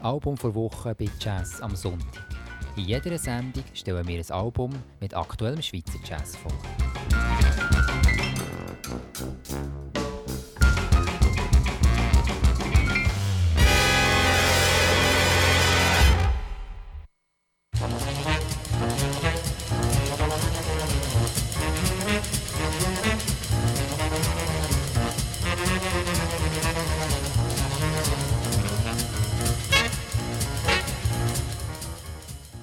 Album 0.04 0.36
vor 0.36 0.54
Woche 0.54 0.94
bei 0.94 1.08
Jazz 1.18 1.62
am 1.62 1.78
Sonntag. 1.78 2.26
In 2.76 2.84
jeder 2.84 3.18
Sendung 3.18 3.64
stellen 3.74 4.06
wir 4.06 4.20
ein 4.20 4.32
Album 4.32 4.72
mit 5.00 5.14
aktuellem 5.14 5.62
Schweizer 5.62 6.00
Jazz 6.04 6.36
vor. 6.36 6.52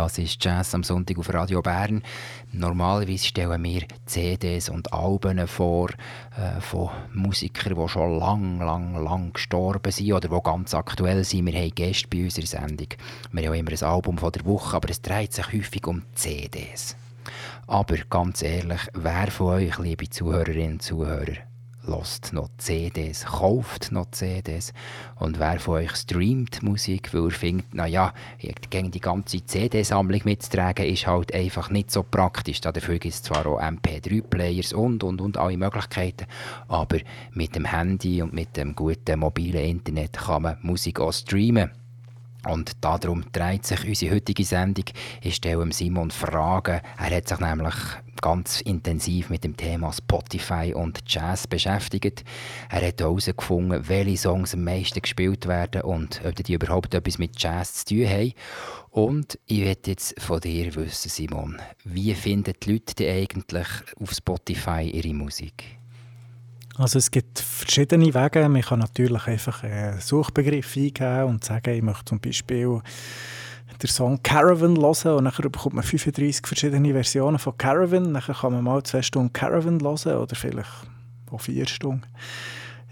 Das 0.00 0.16
ist 0.16 0.42
Jazz 0.42 0.74
am 0.74 0.82
Sonntag 0.82 1.18
auf 1.18 1.28
Radio 1.28 1.60
Bern. 1.60 2.02
Normalerweise 2.52 3.26
stellen 3.26 3.62
wir 3.62 3.82
CDs 4.06 4.70
und 4.70 4.94
Alben 4.94 5.46
vor 5.46 5.90
äh, 6.38 6.58
von 6.62 6.88
Musikern, 7.12 7.74
die 7.78 7.88
schon 7.90 8.18
lang, 8.18 8.60
lang, 8.60 9.04
lang 9.04 9.34
gestorben 9.34 9.92
sind 9.92 10.14
oder 10.14 10.28
die 10.30 10.42
ganz 10.42 10.72
aktuell 10.72 11.22
sind. 11.22 11.44
Wir 11.44 11.60
haben 11.60 11.74
Gäste 11.74 12.08
bei 12.08 12.24
unserer 12.24 12.46
Sendung. 12.46 12.88
Wir 13.30 13.46
haben 13.48 13.54
immer 13.54 13.72
ein 13.72 13.82
Album 13.82 14.16
von 14.16 14.32
der 14.32 14.46
Woche, 14.46 14.74
aber 14.74 14.88
es 14.88 15.02
dreht 15.02 15.34
sich 15.34 15.52
häufig 15.52 15.86
um 15.86 16.00
CDs. 16.14 16.96
Aber 17.66 17.98
ganz 18.08 18.40
ehrlich, 18.40 18.80
wer 18.94 19.30
von 19.30 19.48
euch, 19.48 19.78
liebe 19.78 20.08
Zuhörerinnen 20.08 20.72
und 20.72 20.82
Zuhörer, 20.82 21.36
lost 21.86 22.32
noch 22.32 22.48
CDs, 22.58 23.24
kauft 23.24 23.92
noch 23.92 24.10
CDs 24.10 24.72
und 25.16 25.38
wer 25.38 25.58
von 25.58 25.76
euch 25.76 25.94
streamt 25.96 26.62
Musik, 26.62 27.12
weil 27.14 27.24
er 27.24 27.30
findet, 27.30 27.74
naja, 27.74 28.12
gegen 28.70 28.90
die 28.90 29.00
ganze 29.00 29.44
CD-Sammlung 29.44 30.20
mitzutragen, 30.24 30.86
ist 30.86 31.06
halt 31.06 31.34
einfach 31.34 31.70
nicht 31.70 31.90
so 31.90 32.02
praktisch. 32.02 32.60
Dafür 32.60 32.98
gibt 32.98 33.14
es 33.14 33.22
zwar 33.22 33.46
auch 33.46 33.60
MP3-Players 33.60 34.72
und, 34.72 35.02
und, 35.02 35.20
und 35.20 35.36
alle 35.36 35.56
Möglichkeiten, 35.56 36.26
aber 36.68 36.98
mit 37.32 37.54
dem 37.54 37.64
Handy 37.64 38.22
und 38.22 38.32
mit 38.32 38.56
dem 38.56 38.74
guten 38.74 39.20
mobilen 39.20 39.64
Internet 39.64 40.12
kann 40.14 40.42
man 40.42 40.58
Musik 40.62 41.00
auch 41.00 41.12
streamen. 41.12 41.70
Und 42.48 42.72
darum 42.80 43.24
dreht 43.32 43.66
sich 43.66 43.86
unsere 43.86 44.14
heutige 44.14 44.44
Sendung. 44.44 44.84
Ich 45.22 45.36
stelle 45.36 45.70
Simon 45.72 46.10
Fragen. 46.10 46.80
Er 46.98 47.16
hat 47.16 47.28
sich 47.28 47.38
nämlich 47.38 47.74
ganz 48.20 48.60
intensiv 48.60 49.30
mit 49.30 49.44
dem 49.44 49.56
Thema 49.56 49.92
Spotify 49.92 50.72
und 50.74 51.00
Jazz 51.06 51.46
beschäftigt. 51.46 52.24
Er 52.70 52.86
hat 52.86 53.00
herausgefunden, 53.00 53.88
welche 53.88 54.16
Songs 54.16 54.54
am 54.54 54.64
meisten 54.64 55.00
gespielt 55.00 55.46
werden 55.46 55.82
und 55.82 56.20
ob 56.24 56.34
die 56.34 56.54
überhaupt 56.54 56.94
etwas 56.94 57.18
mit 57.18 57.40
Jazz 57.40 57.84
zu 57.84 57.94
tun 57.94 58.08
haben. 58.08 58.32
Und 58.90 59.38
ich 59.46 59.64
möchte 59.64 59.90
jetzt 59.90 60.20
von 60.20 60.40
dir 60.40 60.74
wissen, 60.74 61.08
Simon, 61.08 61.60
wie 61.84 62.14
finden 62.14 62.54
die 62.62 62.72
Leute 62.72 63.10
eigentlich 63.10 63.68
auf 64.00 64.12
Spotify 64.12 64.90
ihre 64.90 65.14
Musik? 65.14 65.79
Also 66.76 66.98
es 66.98 67.10
gibt 67.10 67.40
verschiedene 67.40 68.14
Wege. 68.14 68.48
Man 68.48 68.62
kann 68.62 68.78
natürlich 68.78 69.26
einfach 69.26 69.62
einen 69.64 70.00
Suchbegriff 70.00 70.76
eingeben 70.76 71.24
und 71.24 71.44
sagen, 71.44 71.74
ich 71.74 71.82
möchte 71.82 72.04
zum 72.06 72.20
Beispiel 72.20 72.80
den 73.82 73.88
Song 73.88 74.22
Caravan 74.22 74.76
hören 74.76 75.16
und 75.16 75.24
dann 75.24 75.50
bekommt 75.50 75.74
man 75.74 75.84
35 75.84 76.46
verschiedene 76.46 76.92
Versionen 76.92 77.38
von 77.38 77.56
Caravan. 77.56 78.14
Dann 78.14 78.22
kann 78.22 78.52
man 78.52 78.64
mal 78.64 78.82
zwei 78.82 79.02
Stunden 79.02 79.32
Caravan 79.32 79.80
hören 79.80 80.18
oder 80.18 80.34
vielleicht 80.34 80.68
auch 81.30 81.40
vier 81.40 81.66
Stunden. 81.66 82.02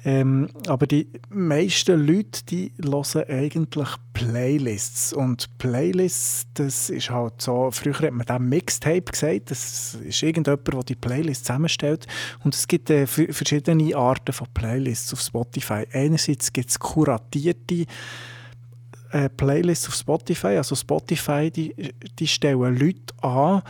Ähm, 0.04 0.48
aber 0.66 0.86
die 0.86 1.08
meisten 1.28 2.06
Leute, 2.06 2.44
die 2.44 2.72
hören 2.82 3.24
eigentlich 3.28 3.88
Playlists. 4.12 5.12
Und 5.12 5.58
Playlists, 5.58 6.46
das 6.54 6.88
ist 6.88 7.10
halt 7.10 7.42
so, 7.42 7.70
früher 7.72 7.98
hat 7.98 8.12
man 8.12 8.26
dem 8.26 8.48
Mixtape 8.48 9.02
gesagt, 9.02 9.50
das 9.50 9.94
ist 9.94 10.22
irgendjemand, 10.22 10.66
der 10.66 10.82
die 10.84 10.94
Playlist 10.94 11.46
zusammenstellt. 11.46 12.06
Und 12.44 12.54
es 12.54 12.68
gibt 12.68 12.90
äh, 12.90 13.06
verschiedene 13.06 13.96
Arten 13.96 14.32
von 14.32 14.46
Playlists 14.54 15.12
auf 15.12 15.20
Spotify. 15.20 15.84
Einerseits 15.92 16.52
gibt 16.52 16.70
es 16.70 16.78
kuratierte 16.78 17.86
äh, 19.10 19.28
Playlists 19.30 19.88
auf 19.88 19.94
Spotify. 19.94 20.56
Also 20.58 20.76
Spotify, 20.76 21.50
die, 21.50 21.74
die 22.18 22.28
stellen 22.28 22.78
Leute 22.78 23.14
an, 23.22 23.62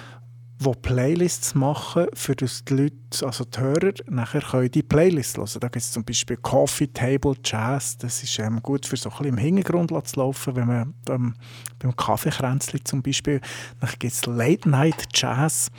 die 0.60 0.72
Playlists 0.82 1.54
machen, 1.54 2.06
für 2.14 2.34
das 2.34 2.64
die 2.64 2.74
Leute, 2.74 3.26
also 3.26 3.44
die 3.44 3.58
Hörer, 3.58 3.92
nachher 4.08 4.40
können 4.40 4.70
die 4.70 4.82
Playlists 4.82 5.36
hören. 5.36 5.60
Da 5.60 5.68
gibt 5.68 5.76
es 5.76 5.92
zum 5.92 6.04
Beispiel 6.04 6.36
Coffee 6.36 6.88
Table 6.88 7.36
Jazz, 7.44 7.96
das 7.96 8.22
ist 8.22 8.38
ähm, 8.38 8.60
gut 8.62 8.84
für 8.84 8.96
so 8.96 9.08
ein 9.10 9.16
bisschen 9.16 9.28
im 9.28 9.38
Hintergrund 9.38 10.08
zu 10.08 10.20
laufen, 10.20 10.56
wenn 10.56 10.66
man 10.66 10.94
ähm, 11.08 11.34
beim 11.78 11.94
Kaffeekränzchen 11.94 12.84
zum 12.84 13.02
Beispiel. 13.02 13.40
Dann 13.80 13.90
gibt 13.98 14.12
es 14.12 14.26
Late 14.26 14.68
Night 14.68 15.06
Jazz, 15.14 15.70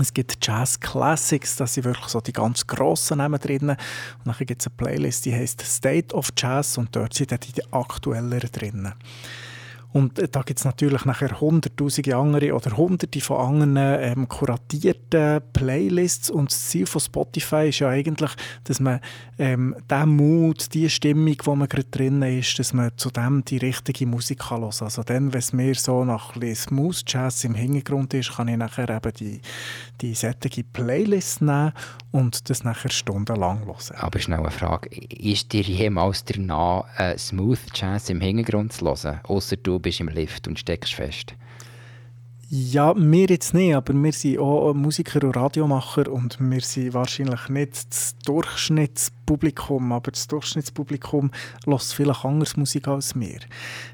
es 0.00 0.12
gibt 0.12 0.38
Jazz 0.44 0.80
Classics, 0.80 1.56
das 1.56 1.74
sind 1.74 1.84
wirklich 1.84 2.08
so 2.08 2.20
die 2.20 2.32
ganz 2.32 2.66
grossen 2.66 3.18
Namen 3.18 3.38
drin. 3.38 3.70
Und 3.70 3.78
dann 4.24 4.34
gibt 4.38 4.62
es 4.62 4.66
eine 4.66 4.76
Playlist, 4.76 5.26
die 5.26 5.34
heißt 5.34 5.60
State 5.60 6.14
of 6.14 6.30
Jazz 6.36 6.78
und 6.78 6.94
dort 6.96 7.12
sind 7.14 7.30
die 7.30 7.72
aktuelleren 7.72 8.50
drin. 8.50 8.92
Und 9.92 10.18
äh, 10.18 10.28
da 10.28 10.42
gibt 10.42 10.58
es 10.58 10.64
natürlich 10.64 11.04
nachher 11.04 11.40
hunderttausende 11.40 12.16
andere 12.16 12.54
oder 12.54 12.76
hunderte 12.76 13.20
von 13.20 13.36
anderen 13.38 13.76
ähm, 13.76 14.28
kuratierten 14.28 15.40
Playlists. 15.52 16.30
Und 16.30 16.50
das 16.50 16.68
Ziel 16.68 16.86
von 16.86 17.00
Spotify 17.00 17.68
ist 17.68 17.80
ja 17.80 17.88
eigentlich, 17.88 18.30
dass 18.64 18.80
man 18.80 19.00
ähm, 19.38 19.76
den 19.90 20.08
Mut, 20.08 20.72
die 20.74 20.88
Stimmung, 20.88 21.36
wo 21.44 21.54
man 21.54 21.68
gerade 21.68 21.88
drin 21.90 22.22
ist, 22.22 22.58
dass 22.58 22.72
man 22.72 22.90
zu 22.96 23.10
dem 23.10 23.44
die 23.44 23.58
richtige 23.58 24.06
Musik 24.06 24.40
kann 24.40 24.62
hören. 24.62 24.72
Also 24.80 25.02
dann, 25.02 25.32
wenn 25.32 25.38
es 25.38 25.52
mir 25.52 25.74
so 25.74 26.04
nach 26.04 26.34
Smooth 26.54 27.02
Jazz 27.06 27.44
im 27.44 27.54
Hintergrund 27.54 28.14
ist, 28.14 28.36
kann 28.36 28.48
ich 28.48 28.56
nachher 28.56 28.88
eben 28.88 29.12
die, 29.14 29.40
die 30.00 30.14
sättige 30.14 30.64
Playlist 30.64 31.42
nehmen 31.42 31.72
und 32.10 32.48
das 32.50 32.64
nachher 32.64 32.90
stundenlang 32.90 33.66
hören. 33.66 33.96
Aber 33.96 34.18
schnell 34.18 34.40
eine 34.40 34.50
Frage. 34.50 34.88
Ist 34.90 35.52
dir 35.52 35.62
jemals 35.62 36.24
danach 36.24 36.84
äh, 36.98 37.16
Smooth 37.18 37.60
Jazz 37.74 38.08
im 38.10 38.20
Hintergrund 38.20 38.72
zu 38.72 38.86
hören? 38.86 39.20
Außer 39.24 39.56
du 39.56 39.78
bist 39.82 40.00
im 40.00 40.08
Lift 40.08 40.48
und 40.48 40.58
steckst 40.58 40.94
fest? 40.94 41.34
Ja, 42.54 42.94
wir 42.94 43.28
jetzt 43.28 43.54
nicht, 43.54 43.74
aber 43.74 43.94
wir 43.94 44.12
sind 44.12 44.38
auch 44.38 44.74
Musiker 44.74 45.24
und 45.24 45.34
Radiomacher 45.34 46.12
und 46.12 46.36
wir 46.38 46.60
sind 46.60 46.92
wahrscheinlich 46.92 47.48
nicht 47.48 47.90
das 47.90 48.14
Durchschnittspublikum, 48.26 49.90
aber 49.90 50.10
das 50.10 50.26
Durchschnittspublikum 50.28 51.30
hört 51.64 51.82
vielleicht 51.82 52.26
anders 52.26 52.58
Musik 52.58 52.88
als 52.88 53.18
wir. 53.18 53.40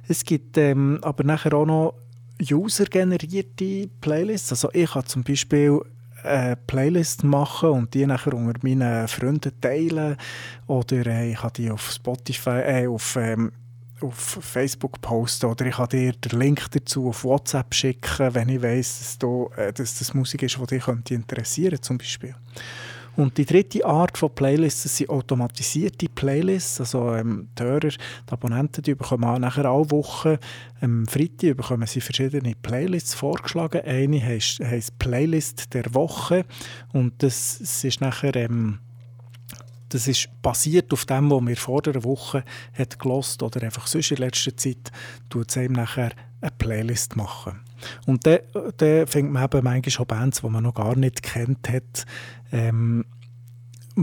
Es 0.08 0.24
gibt 0.24 0.58
ähm, 0.58 0.98
aber 1.02 1.22
nachher 1.22 1.54
auch 1.54 1.66
noch 1.66 1.94
user-generierte 2.42 3.90
Playlists. 4.00 4.50
Also 4.50 4.70
ich 4.72 4.92
habe 4.92 5.06
zum 5.06 5.22
Beispiel 5.22 5.80
eine 6.24 6.56
Playlist 6.56 7.22
machen 7.22 7.70
und 7.70 7.94
die 7.94 8.06
nachher 8.06 8.34
unter 8.34 8.58
meinen 8.62 9.06
Freunden 9.06 9.52
teilen 9.60 10.16
oder 10.66 11.06
äh, 11.06 11.30
ich 11.30 11.42
habe 11.42 11.52
die 11.52 11.70
auf 11.70 11.92
Spotify, 11.92 12.60
äh, 12.60 12.86
auf 12.88 13.14
ähm, 13.14 13.52
auf 14.00 14.38
Facebook 14.40 15.00
posten 15.00 15.46
oder 15.46 15.66
ich 15.66 15.76
kann 15.76 15.88
dir 15.88 16.12
den 16.12 16.38
Link 16.38 16.66
dazu 16.70 17.08
auf 17.08 17.24
WhatsApp 17.24 17.74
schicken, 17.74 18.34
wenn 18.34 18.48
ich 18.48 18.62
weiss, 18.62 18.98
dass, 18.98 19.18
du, 19.18 19.50
äh, 19.56 19.72
dass 19.72 19.98
das 19.98 20.14
Musik 20.14 20.42
ist, 20.42 20.58
die 20.58 20.66
dich 20.66 20.88
interessieren 21.10 21.82
zum 21.82 21.98
Beispiel. 21.98 22.34
Und 23.18 23.36
die 23.36 23.44
dritte 23.44 23.84
Art 23.84 24.16
von 24.16 24.32
Playlists 24.32 24.84
das 24.84 24.96
sind 24.96 25.10
automatisierte 25.10 26.06
Playlists. 26.08 26.80
Also 26.80 27.14
ähm, 27.14 27.48
die 27.58 27.64
Hörer, 27.64 27.80
die 27.88 27.98
Abonnenten, 28.30 28.80
die 28.80 28.94
bekommen 28.94 29.24
auch 29.24 29.40
nachher 29.40 29.64
alle 29.64 29.90
Wochen, 29.90 30.38
am 30.80 31.00
ähm, 31.00 31.06
Freitag 31.08 31.56
bekommen 31.56 31.88
sie 31.88 32.00
verschiedene 32.00 32.54
Playlists 32.54 33.14
vorgeschlagen. 33.14 33.80
Eine 33.84 34.22
heisst, 34.24 34.60
heisst 34.60 35.00
Playlist 35.00 35.74
der 35.74 35.92
Woche 35.94 36.44
und 36.92 37.20
das, 37.20 37.58
das 37.58 37.82
ist 37.82 38.00
nachher... 38.00 38.36
Ähm, 38.36 38.78
das 39.88 40.08
ist 40.08 40.28
basiert 40.42 40.92
auf 40.92 41.04
dem, 41.06 41.30
was 41.30 41.46
wir 41.46 41.56
vor 41.56 41.82
der 41.82 42.04
Woche 42.04 42.44
hat 42.72 42.98
gelost 42.98 43.42
oder 43.42 43.62
einfach 43.62 43.86
sonst 43.86 44.10
in 44.10 44.18
letzter 44.18 44.56
Zeit, 44.56 44.92
tut 45.28 45.50
es 45.50 45.56
einem 45.56 45.72
nachher 45.72 46.10
eine 46.40 46.50
Playlist 46.52 47.16
machen. 47.16 47.60
Und 48.06 48.26
dann, 48.26 48.40
dann 48.76 49.06
fängt 49.06 49.32
man 49.32 49.44
eben 49.44 49.64
manchmal 49.64 50.04
auch 50.04 50.08
Bands, 50.08 50.40
die 50.40 50.48
man 50.48 50.64
noch 50.64 50.74
gar 50.74 50.96
nicht 50.96 51.22
kennt 51.22 51.68
hat, 51.68 52.06
ähm, 52.52 53.04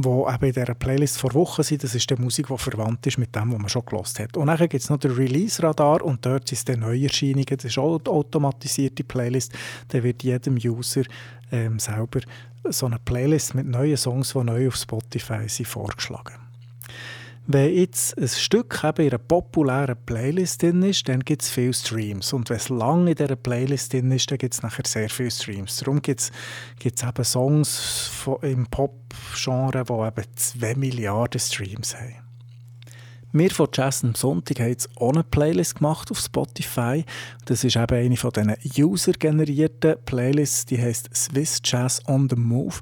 wo 0.03 0.29
eben 0.29 0.45
in 0.45 0.53
dieser 0.53 0.73
Playlist 0.73 1.17
vor 1.17 1.33
Wochen 1.33 1.63
sind. 1.63 1.83
Das 1.83 1.95
ist 1.95 2.09
die 2.09 2.15
Musik, 2.15 2.47
die 2.47 2.57
verwandt 2.57 3.07
ist 3.07 3.17
mit 3.17 3.35
dem, 3.35 3.53
was 3.53 3.59
man 3.59 3.69
schon 3.69 3.85
gelost 3.85 4.19
hat. 4.19 4.35
Und 4.35 4.47
dann 4.47 4.57
gibt 4.57 4.73
es 4.75 4.89
noch 4.89 4.97
den 4.97 5.11
Release-Radar 5.11 6.01
und 6.03 6.25
dort 6.25 6.47
sind 6.49 6.67
dann 6.67 6.81
Neuerscheinungen. 6.81 7.45
Das 7.45 7.65
ist 7.65 7.77
auch 7.77 7.99
eine 7.99 8.09
automatisierte 8.09 9.03
Playlist. 9.03 9.53
Da 9.87 10.03
wird 10.03 10.23
jedem 10.23 10.55
User 10.55 11.03
ähm, 11.51 11.79
selber 11.79 12.19
so 12.69 12.87
eine 12.87 12.99
Playlist 12.99 13.55
mit 13.55 13.67
neuen 13.67 13.97
Songs, 13.97 14.33
die 14.33 14.43
neu 14.43 14.67
auf 14.67 14.75
Spotify 14.75 15.47
sind, 15.47 15.67
vorgeschlagen. 15.67 16.44
Wenn 17.47 17.75
jetzt 17.75 18.17
ein 18.17 18.27
Stück 18.27 18.83
eben 18.83 19.05
in 19.05 19.11
einer 19.11 19.19
populären 19.19 19.95
Playlist 20.05 20.63
drin 20.63 20.81
ist, 20.81 21.07
dann 21.07 21.19
gibt 21.19 21.43
es 21.43 21.49
viele 21.49 21.73
Streams. 21.73 22.33
Und 22.33 22.49
wenn 22.49 22.57
es 22.57 22.69
lange 22.69 23.11
in 23.11 23.15
dieser 23.15 23.35
Playlist 23.35 23.93
drin 23.93 24.11
ist, 24.11 24.31
dann 24.31 24.39
gibt 24.39 24.55
es 24.55 24.63
nachher 24.63 24.83
sehr 24.87 25.09
viele 25.09 25.29
Streams. 25.29 25.77
Darum 25.77 26.01
gibt 26.01 26.21
es 26.21 26.31
eben 26.81 27.23
Songs 27.23 28.11
im 28.41 28.65
Pop-Genre, 28.65 29.83
die 29.83 29.93
eben 29.93 30.27
2 30.35 30.75
Milliarden 30.75 31.39
Streams 31.39 31.95
haben. 31.95 32.24
Wir 33.37 33.51
von 33.51 33.67
Jazz 33.73 34.01
am 34.01 34.15
Sonntag 34.15 34.61
haben 34.61 34.69
jetzt 34.69 34.89
auch 34.95 35.11
eine 35.11 35.21
Playlist 35.21 35.75
gemacht 35.75 36.09
auf 36.09 36.19
Spotify. 36.19 37.03
Das 37.43 37.65
ist 37.65 37.75
eben 37.75 37.93
eine 37.93 38.15
von 38.15 38.31
diesen 38.31 38.55
user-generierten 38.77 39.97
Playlists, 40.05 40.63
die 40.63 40.81
heißt 40.81 41.13
Swiss 41.13 41.59
Jazz 41.61 42.01
on 42.07 42.29
the 42.29 42.37
Move. 42.37 42.75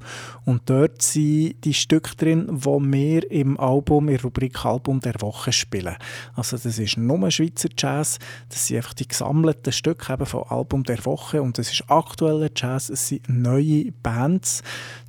Und 0.44 0.70
dort 0.70 1.02
sind 1.02 1.56
die 1.64 1.74
Stücke 1.74 2.14
drin, 2.14 2.46
die 2.48 2.66
wir 2.66 3.28
im 3.32 3.58
Album, 3.58 4.08
in 4.08 4.14
der 4.14 4.22
Rubrik 4.22 4.64
Album 4.64 5.00
der 5.00 5.14
Woche 5.18 5.50
spielen. 5.50 5.96
Also 6.36 6.56
das 6.56 6.78
ist 6.78 6.98
nur 6.98 7.28
Schweizer 7.32 7.70
Jazz, 7.76 8.20
das 8.48 8.68
sind 8.68 8.76
einfach 8.76 8.94
die 8.94 9.08
gesammelten 9.08 9.72
Stücke 9.72 10.12
eben 10.12 10.24
vom 10.24 10.44
Album 10.48 10.84
der 10.84 11.04
Woche 11.04 11.42
und 11.42 11.58
das 11.58 11.72
ist 11.72 11.90
aktueller 11.90 12.50
Jazz, 12.54 12.90
es 12.90 13.08
sind 13.08 13.28
neue 13.28 13.90
Bands, 14.04 14.62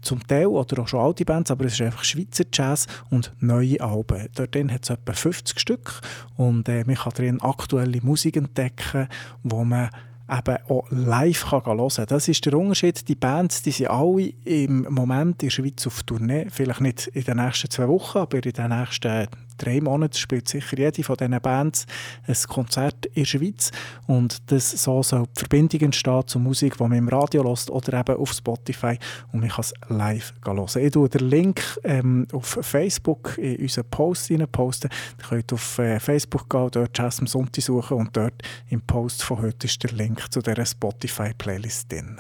zum 0.06 0.26
Teil 0.26 0.48
oder 0.48 0.82
auch 0.82 0.88
schon 0.88 1.02
alte 1.02 1.26
Bands, 1.26 1.52
aber 1.52 1.66
es 1.66 1.74
ist 1.74 1.82
einfach 1.82 2.04
Schweizer 2.04 2.46
Jazz 2.54 2.88
und 3.10 3.34
neue 3.40 3.82
Alben. 3.82 4.28
Dort 4.36 4.56
hat 4.56 4.84
es 4.84 4.90
etwa 4.90 5.14
50 5.14 5.60
Stück 5.60 6.02
und 6.38 6.70
äh, 6.70 6.84
man 6.86 6.96
kann 6.96 7.14
darin 7.16 7.42
aktuelle 7.42 8.02
Musik 8.02 8.38
entdecken, 8.38 9.08
wo 9.44 9.64
man 9.64 9.90
eben 10.30 10.58
auch 10.70 10.86
live 10.90 11.46
kann 11.50 11.66
hören 11.66 11.90
kann. 11.90 12.06
Das 12.08 12.28
ist 12.28 12.46
der 12.46 12.58
Unterschied. 12.58 13.08
Die 13.08 13.16
Bands 13.16 13.62
die 13.62 13.72
sind 13.72 13.90
alle 13.90 14.34
im 14.46 14.88
Moment 14.90 15.44
in 15.44 15.50
der 15.50 15.52
Schweiz 15.52 15.86
auf 15.86 16.04
Tournee. 16.04 16.48
Vielleicht 16.50 16.82
nicht 16.82 17.08
in 17.08 17.24
den 17.24 17.38
nächsten 17.38 17.70
zwei 17.70 17.88
Wochen, 17.88 18.20
aber 18.20 18.44
in 18.44 18.52
den 18.52 18.70
nächsten 18.70 19.28
drei 19.58 19.82
Monaten 19.82 20.16
spielt 20.16 20.48
sicher 20.48 20.78
jede 20.78 21.04
von 21.04 21.18
diesen 21.18 21.40
Bands 21.42 21.86
ein 22.28 22.36
Konzert 22.48 23.06
in 23.08 23.24
der 23.24 23.26
Schweiz. 23.26 23.72
Und 24.08 24.52
das 24.52 24.72
so 24.72 25.04
soll 25.04 25.28
die 25.36 25.40
Verbindung 25.40 25.82
entstehen 25.82 26.24
zur 26.26 26.42
Musik, 26.42 26.78
die 26.78 26.84
man 26.84 26.94
im 26.94 27.10
Radio 27.10 27.44
hört 27.44 27.70
oder 27.70 28.00
eben 28.00 28.18
auf 28.18 28.32
Spotify. 28.32 28.98
Und 29.32 29.42
man 29.42 29.50
kann 29.50 29.62
es 29.62 29.74
live 29.88 30.34
hören. 30.44 30.84
Ich 30.84 30.92
tue 30.92 31.10
den 31.10 31.30
Link 31.30 31.62
ähm, 31.84 32.28
auf 32.34 32.58
Facebook 32.62 33.38
in 33.38 33.58
unseren 33.58 33.86
Post 33.86 34.26
posten. 34.66 34.90
Ihr 35.20 35.28
könnt 35.28 35.54
auf 35.54 35.80
äh, 35.80 36.00
Facebook 36.00 36.50
gehen, 36.50 36.70
dort 36.72 36.98
Jazz 36.98 37.20
am 37.20 37.28
Sonntag 37.28 37.64
suchen 37.64 37.98
und 37.98 38.16
dort 38.16 38.42
im 38.70 38.82
Post 38.82 39.24
von 39.24 39.42
heute 39.42 39.68
ist 39.68 39.82
der 39.84 39.92
Link 39.92 40.32
zu 40.32 40.42
dieser 40.42 40.66
Spotify-Playlist 40.66 41.92
drin. 41.92 42.20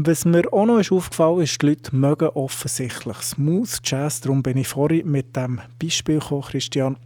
Was 0.00 0.24
mir 0.24 0.52
auch 0.52 0.64
noch 0.64 0.78
ist 0.78 0.92
aufgefallen 0.92 1.40
ist, 1.40 1.60
die 1.60 1.66
Leute 1.66 1.96
mögen 1.96 2.28
offensichtlich 2.28 3.16
Smooth 3.16 3.80
Jazz. 3.82 4.20
Darum 4.20 4.44
bin 4.44 4.56
ich 4.56 4.68
vorhin 4.68 5.10
mit 5.10 5.34
dem 5.34 5.60
Beispiel 5.82 6.20
gekommen, 6.20 6.42
Christian. 6.42 6.96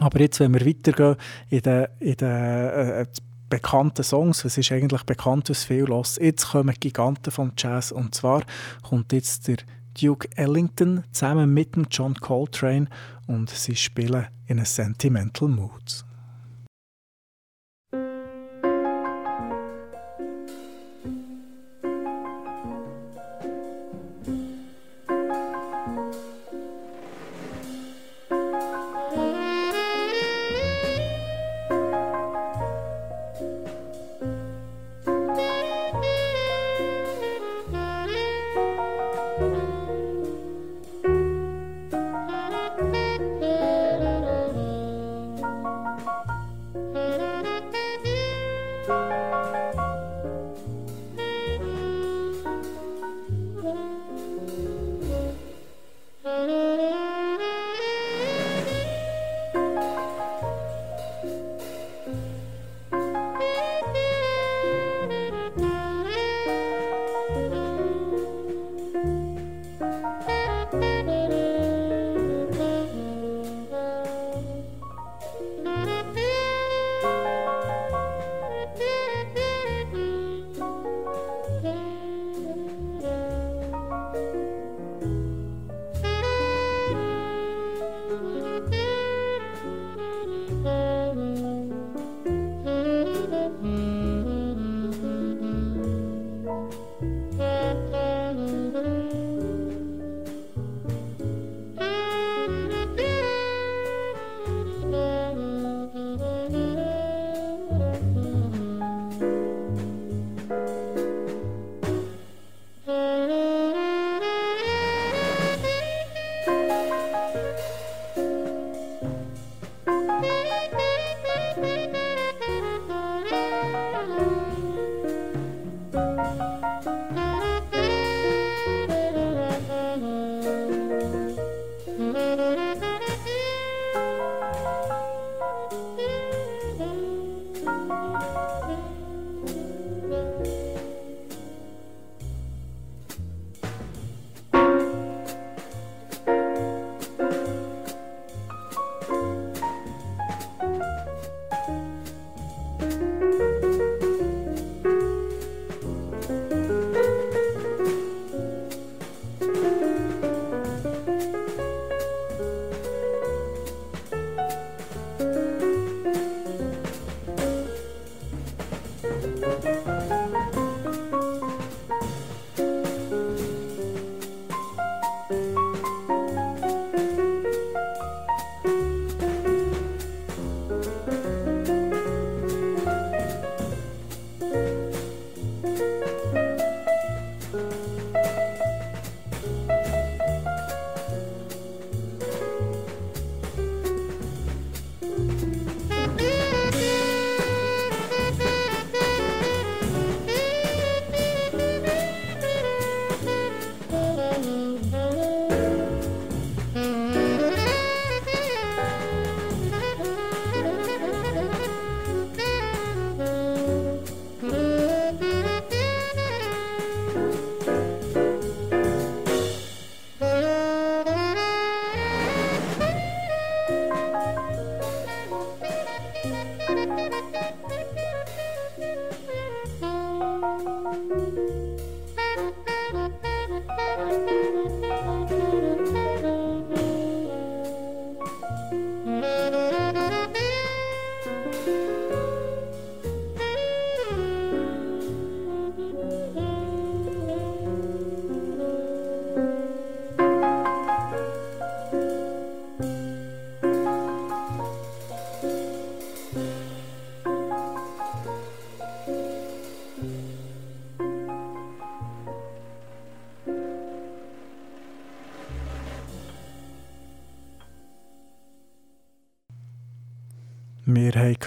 Aber 0.00 0.18
jetzt, 0.18 0.40
wenn 0.40 0.52
wir 0.52 0.66
weitergehen 0.66 1.14
in 1.48 1.60
den, 1.60 1.86
in 2.00 2.16
den 2.16 2.28
äh, 2.28 3.06
bekannten 3.48 4.02
Songs, 4.02 4.44
was 4.44 4.58
ist 4.58 4.72
eigentlich 4.72 5.04
bekannt, 5.04 5.48
was 5.48 5.62
viel 5.62 5.84
los. 5.84 6.18
Jetzt 6.20 6.50
kommen 6.50 6.74
Giganten 6.80 7.30
vom 7.30 7.52
Jazz 7.56 7.92
und 7.92 8.16
zwar 8.16 8.42
kommt 8.82 9.12
jetzt 9.12 9.46
der 9.46 9.58
Duke 10.00 10.28
Ellington 10.36 11.04
zusammen 11.12 11.54
mit 11.54 11.76
dem 11.76 11.86
John 11.88 12.14
Coltrane 12.16 12.88
und 13.28 13.48
sie 13.50 13.76
spielen 13.76 14.26
in 14.46 14.58
a 14.58 14.64
Sentimental 14.64 15.48
Mood. 15.48 16.04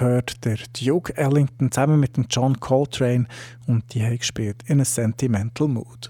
Gehört, 0.02 0.44
der 0.46 0.58
Duke 0.80 1.16
Ellington 1.16 1.72
zusammen 1.72 2.00
mit 2.00 2.18
dem 2.18 2.26
John 2.30 2.60
Coltrane 2.60 3.28
und 3.68 3.94
die 3.94 4.04
haben 4.04 4.18
gespielt 4.18 4.64
in 4.66 4.82
a 4.82 4.86
Sentimental 4.86 5.68
Mood. 5.68 6.10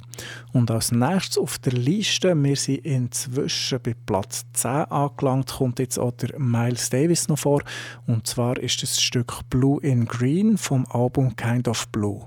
Und 0.53 0.71
als 0.71 0.91
nächstes 0.91 1.37
auf 1.37 1.59
der 1.59 1.73
Liste, 1.73 2.33
wir 2.41 2.55
sind 2.55 2.85
inzwischen 2.85 3.79
bei 3.81 3.93
Platz 4.05 4.45
10 4.53 4.71
angelangt, 4.71 5.51
kommt 5.51 5.79
jetzt 5.79 5.97
auch 5.97 6.11
der 6.11 6.39
Miles 6.39 6.89
Davis 6.89 7.27
noch 7.27 7.39
vor. 7.39 7.63
Und 8.07 8.27
zwar 8.27 8.57
ist 8.57 8.81
das 8.81 9.01
Stück 9.01 9.39
Blue 9.49 9.81
in 9.81 10.05
Green 10.05 10.57
vom 10.57 10.85
Album 10.89 11.35
Kind 11.35 11.67
of 11.67 11.87
Blue. 11.89 12.25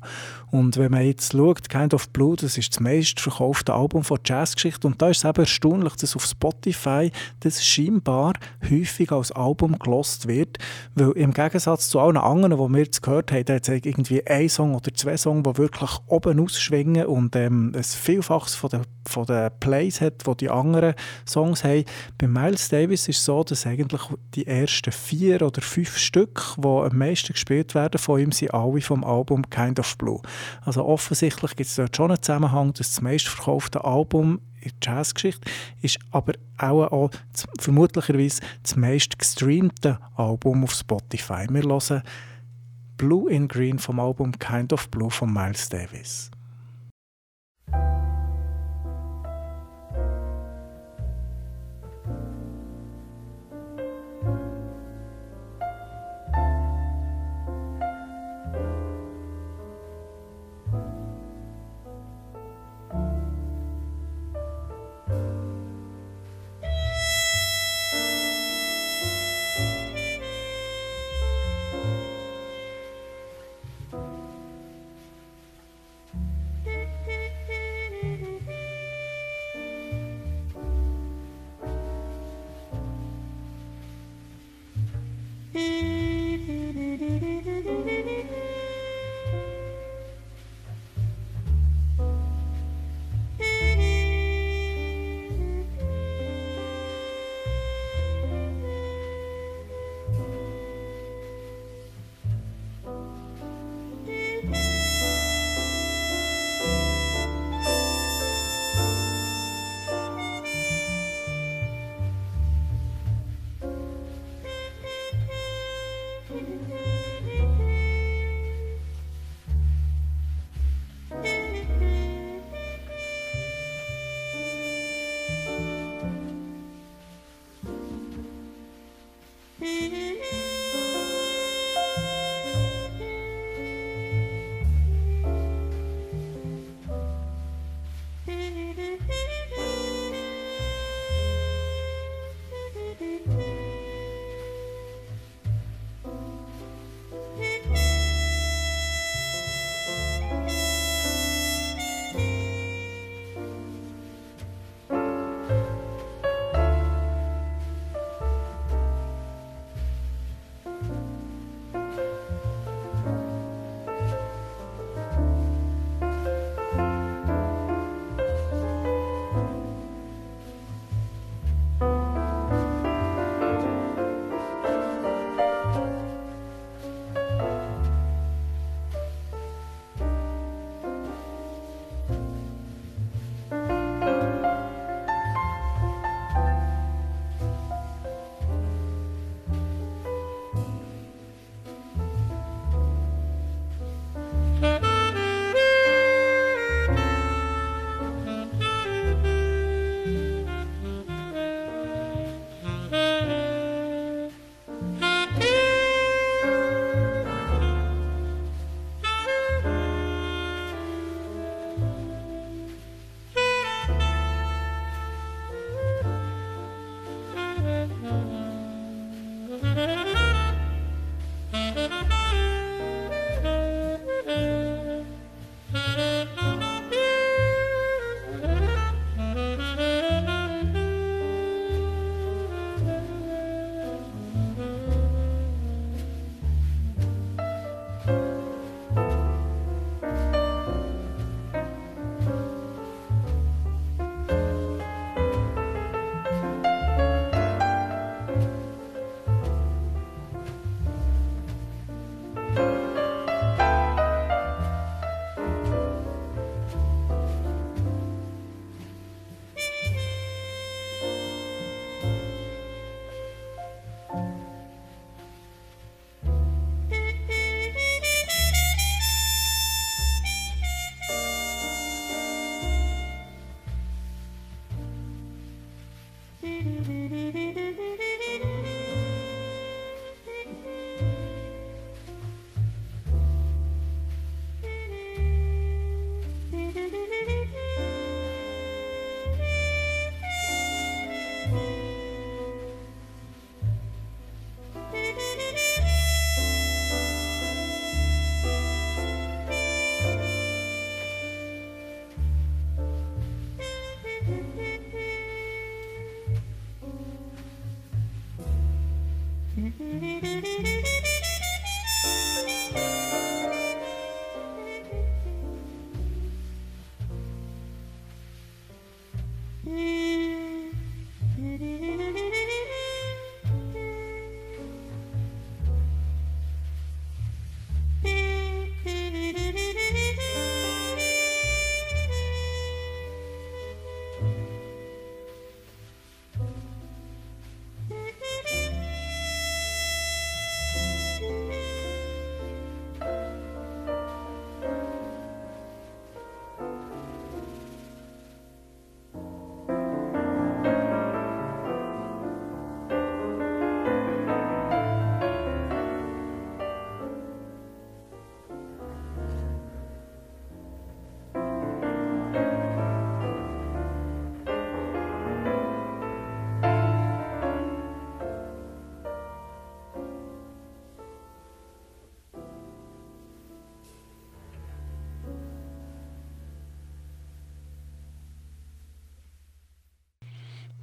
Und 0.55 0.77
wenn 0.77 0.93
man 0.93 1.05
jetzt 1.05 1.33
schaut, 1.33 1.69
Kind 1.69 1.95
of 1.95 2.09
Blue, 2.11 2.37
das 2.37 2.57
ist 2.57 2.71
das 2.71 2.79
meistverkaufte 2.79 3.75
Album 3.75 4.05
von 4.05 4.21
Jazzgeschichte. 4.25 4.87
Und 4.87 5.03
da 5.03 5.09
ist 5.09 5.25
es 5.25 5.25
eben 5.25 5.41
erstaunlich, 5.41 5.97
dass 5.97 6.15
auf 6.15 6.25
Spotify 6.25 7.11
das 7.41 7.67
scheinbar 7.67 8.35
häufig 8.71 9.11
als 9.11 9.33
Album 9.33 9.77
gelost 9.81 10.29
wird. 10.29 10.59
Weil 10.95 11.11
im 11.17 11.33
Gegensatz 11.33 11.89
zu 11.89 11.99
allen 11.99 12.17
anderen, 12.17 12.65
die 12.65 12.73
wir 12.73 12.85
jetzt 12.85 13.03
gehört 13.03 13.33
haben, 13.33 13.45
da 13.47 13.55
hat 13.55 13.69
irgendwie 13.69 14.25
ein 14.25 14.49
Song 14.49 14.77
oder 14.77 14.95
zwei 14.95 15.17
Songs, 15.17 15.43
die 15.43 15.59
wirklich 15.59 15.91
oben 16.07 16.39
ausschwingen 16.39 17.07
und 17.07 17.35
ähm, 17.35 17.73
ein 17.75 17.83
Vielfaches 17.83 18.55
von 18.55 18.71
den, 18.71 18.83
von 19.09 19.27
den 19.27 19.51
Plays 19.59 20.01
hat, 20.01 20.25
die 20.25 20.37
die 20.37 20.51
anderen 20.51 20.95
Songs 21.29 21.65
haben. 21.65 21.85
Bei 22.17 22.29
Miles 22.29 22.69
Davis 22.69 23.09
ist 23.09 23.19
es 23.19 23.25
so, 23.25 23.43
dass 23.43 23.67
eigentlich 23.67 24.03
die 24.37 24.47
ersten 24.47 24.93
vier 24.93 25.43
oder 25.43 25.61
fünf 25.61 25.99
Stück, 25.99 26.55
die 26.57 26.69
am 26.69 26.97
meisten 26.97 27.33
gespielt 27.33 27.75
werden 27.75 27.99
von 27.99 28.21
ihm, 28.21 28.31
sind 28.31 28.55
alle 28.55 28.81
vom 28.81 29.03
Album 29.03 29.51
Kind 29.51 29.81
of 29.81 29.99
Blue. 29.99 30.23
Also 30.65 30.85
offensichtlich 30.85 31.57
gibt 31.57 31.69
es 31.69 31.77
dort 31.77 31.97
schon 31.97 32.11
einen 32.11 32.23
Zusammenhang, 32.23 32.73
dass 32.73 32.91
das 32.91 33.01
meistverkaufte 33.01 33.85
Album 33.85 34.41
in 34.61 34.73
der 34.83 34.95
Jazzgeschichte 34.95 35.51
ist 35.83 35.99
aber 36.11 36.33
auch, 36.59 36.91
auch 36.91 37.11
vermutlicherweise 37.59 38.41
das 38.63 38.77
meist 38.77 39.19
gestreamte 39.19 39.99
Album 40.17 40.65
auf 40.65 40.73
Spotify. 40.73 41.47
Wir 41.51 41.63
hören 41.63 42.03
Blue 42.97 43.31
in 43.31 43.49
Green 43.49 43.79
vom 43.79 44.01
Album 44.01 44.33
Kind 44.39 44.73
of 44.73 44.89
Blue 44.91 45.11
von 45.11 45.33
Miles 45.33 45.69
Davis. 45.69 46.31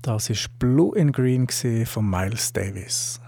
Das 0.02 0.32
war 0.32 0.38
Blue 0.58 1.00
and 1.00 1.14
Green 1.14 1.48
von 1.86 2.10
Miles 2.10 2.52
Davis. 2.52 3.20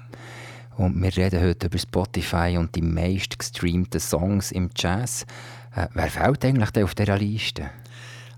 Und 0.75 0.99
wir 1.03 1.15
reden 1.15 1.39
heute 1.39 1.67
über 1.67 1.77
Spotify 1.77 2.55
und 2.57 2.73
die 2.75 2.81
meist 2.81 3.37
gestreamten 3.37 3.99
Songs 3.99 4.51
im 4.51 4.71
Jazz. 4.75 5.27
Äh, 5.75 5.87
wer 5.93 6.09
fällt 6.09 6.43
eigentlich 6.43 6.83
auf 6.83 6.95
dieser 6.95 7.19
Liste? 7.19 7.69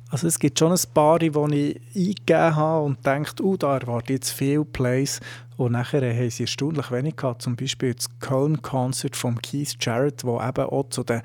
Also 0.10 0.28
es 0.28 0.38
gibt 0.38 0.60
schon 0.60 0.74
ein 0.74 0.80
paar, 0.94 1.20
die 1.20 1.28
ich 1.28 1.82
eingegeben 1.96 2.56
habe 2.58 2.86
und 2.86 3.06
denke, 3.06 3.42
oh, 3.42 3.56
da 3.56 3.78
erwarte 3.78 4.12
jetzt 4.14 4.32
viel 4.32 4.66
Plays. 4.66 5.22
Und 5.56 5.72
nachher 5.72 6.02
haben 6.02 6.30
sie 6.30 6.44
erstaunlich 6.44 6.92
wenig 6.92 7.16
gehabt. 7.16 7.42
Zum 7.42 7.56
Beispiel 7.56 7.94
das 7.94 8.20
Köln-Concert 8.20 9.16
von 9.16 9.42
Keith 9.42 9.78
Jarrett, 9.80 10.26
das 10.26 10.50
eben 10.50 10.66
auch 10.66 10.90
zu 10.90 11.06
den 11.06 11.22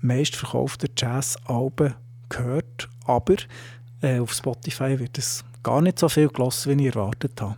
meistverkauften 0.00 0.88
Jazz-Alben 0.96 1.96
gehört. 2.30 2.88
Aber 3.04 3.36
äh, 4.00 4.20
auf 4.20 4.32
Spotify 4.32 4.98
wird 4.98 5.18
es 5.18 5.44
gar 5.66 5.82
nicht 5.82 5.98
so 5.98 6.08
viel 6.08 6.28
gelassen, 6.28 6.78
wie 6.78 6.86
ich 6.86 6.94
erwartet 6.94 7.40
habe. 7.40 7.56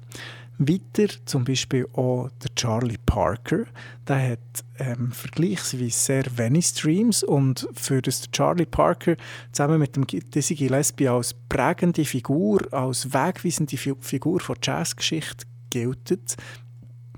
Weiter 0.57 1.13
zum 1.27 1.45
Beispiel 1.45 1.87
auch 1.93 2.31
der 2.43 2.55
Charlie 2.55 2.97
Parker. 3.05 3.67
Der 4.09 4.31
hat 4.31 4.65
ähm, 4.79 5.13
vergleichsweise 5.13 5.91
sehr 5.91 6.25
wenig 6.39 6.67
Streams 6.67 7.23
und 7.23 7.69
für 7.75 8.01
das 8.01 8.31
Charlie 8.33 8.65
Parker 8.65 9.17
zusammen 9.53 9.79
mit 9.79 9.95
dem 9.95 10.07
Dizzy 10.07 10.55
Gillespie 10.55 11.09
als 11.09 11.35
prägende 11.51 12.07
Figur, 12.07 12.67
als 12.73 13.13
wegweisende 13.13 13.77
Figur 13.77 14.41
von 14.41 14.57
Jazzgeschichte 14.63 15.45
gilt, 15.69 16.11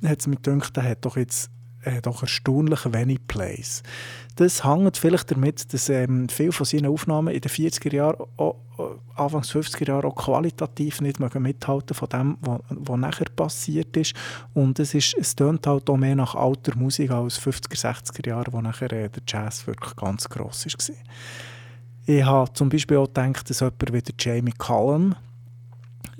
hat 0.05 0.19
es 0.19 0.27
mir 0.27 0.37
gedacht, 0.37 0.77
der 0.77 0.83
hat 0.83 1.05
doch 1.05 1.17
jetzt 1.17 1.51
äh, 1.83 2.01
doch 2.03 2.23
erstaunlich 2.23 2.81
wenig 2.93 3.27
Plays. 3.27 3.83
Das 4.37 4.65
hängt 4.65 4.97
vielleicht 4.97 5.31
damit, 5.31 5.73
dass 5.73 5.89
ähm, 5.89 6.29
viele 6.29 6.53
von 6.53 6.67
seinen 6.67 6.87
Aufnahmen 6.87 7.35
in 7.35 7.41
den 7.41 7.51
40er 7.51 7.95
Jahren, 7.95 8.27
auch, 8.37 8.57
Anfangs 9.15 9.53
50er 9.53 9.89
Jahre 9.89 10.07
auch 10.07 10.15
qualitativ 10.15 11.03
nicht 11.03 11.21
mithalten 11.21 11.95
von 11.95 12.09
dem, 12.09 12.39
was 12.41 12.99
nachher 12.99 13.27
passiert 13.37 13.95
ist. 13.97 14.15
Und 14.55 14.79
es, 14.79 14.95
ist, 14.95 15.15
es 15.19 15.37
tönt 15.37 15.67
halt 15.67 15.91
auch 15.91 15.99
mehr 15.99 16.17
nach 16.17 16.35
alter 16.35 16.75
Musik 16.77 17.11
als 17.11 17.39
50er, 17.39 17.79
60er 17.79 18.29
Jahre, 18.29 18.53
wo 18.53 18.61
nachher 18.63 18.91
äh, 18.93 19.11
der 19.11 19.23
Jazz 19.27 19.67
wirklich 19.67 19.95
ganz 19.97 20.29
gross 20.29 20.65
war. 20.65 20.97
Ich 22.07 22.25
habe 22.25 22.53
zum 22.55 22.71
Beispiel 22.71 22.97
auch 22.97 23.07
gedacht, 23.07 23.51
dass 23.51 23.61
jemand 23.61 23.93
wie 23.93 24.03
der 24.03 24.15
Jamie 24.19 24.55
Cullum, 24.57 25.15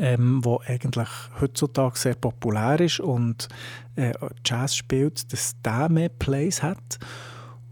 ähm, 0.01 0.45
wo 0.45 0.61
eigentlich 0.67 1.09
heutzutage 1.41 1.99
sehr 1.99 2.15
populär 2.15 2.81
ist 2.81 3.01
und 3.01 3.49
äh, 3.97 4.13
Jazz 4.45 4.75
spielt, 4.75 5.33
dass 5.33 5.53
der 5.63 5.89
mehr 5.91 6.09
Plays 6.09 6.63
hat. 6.63 6.99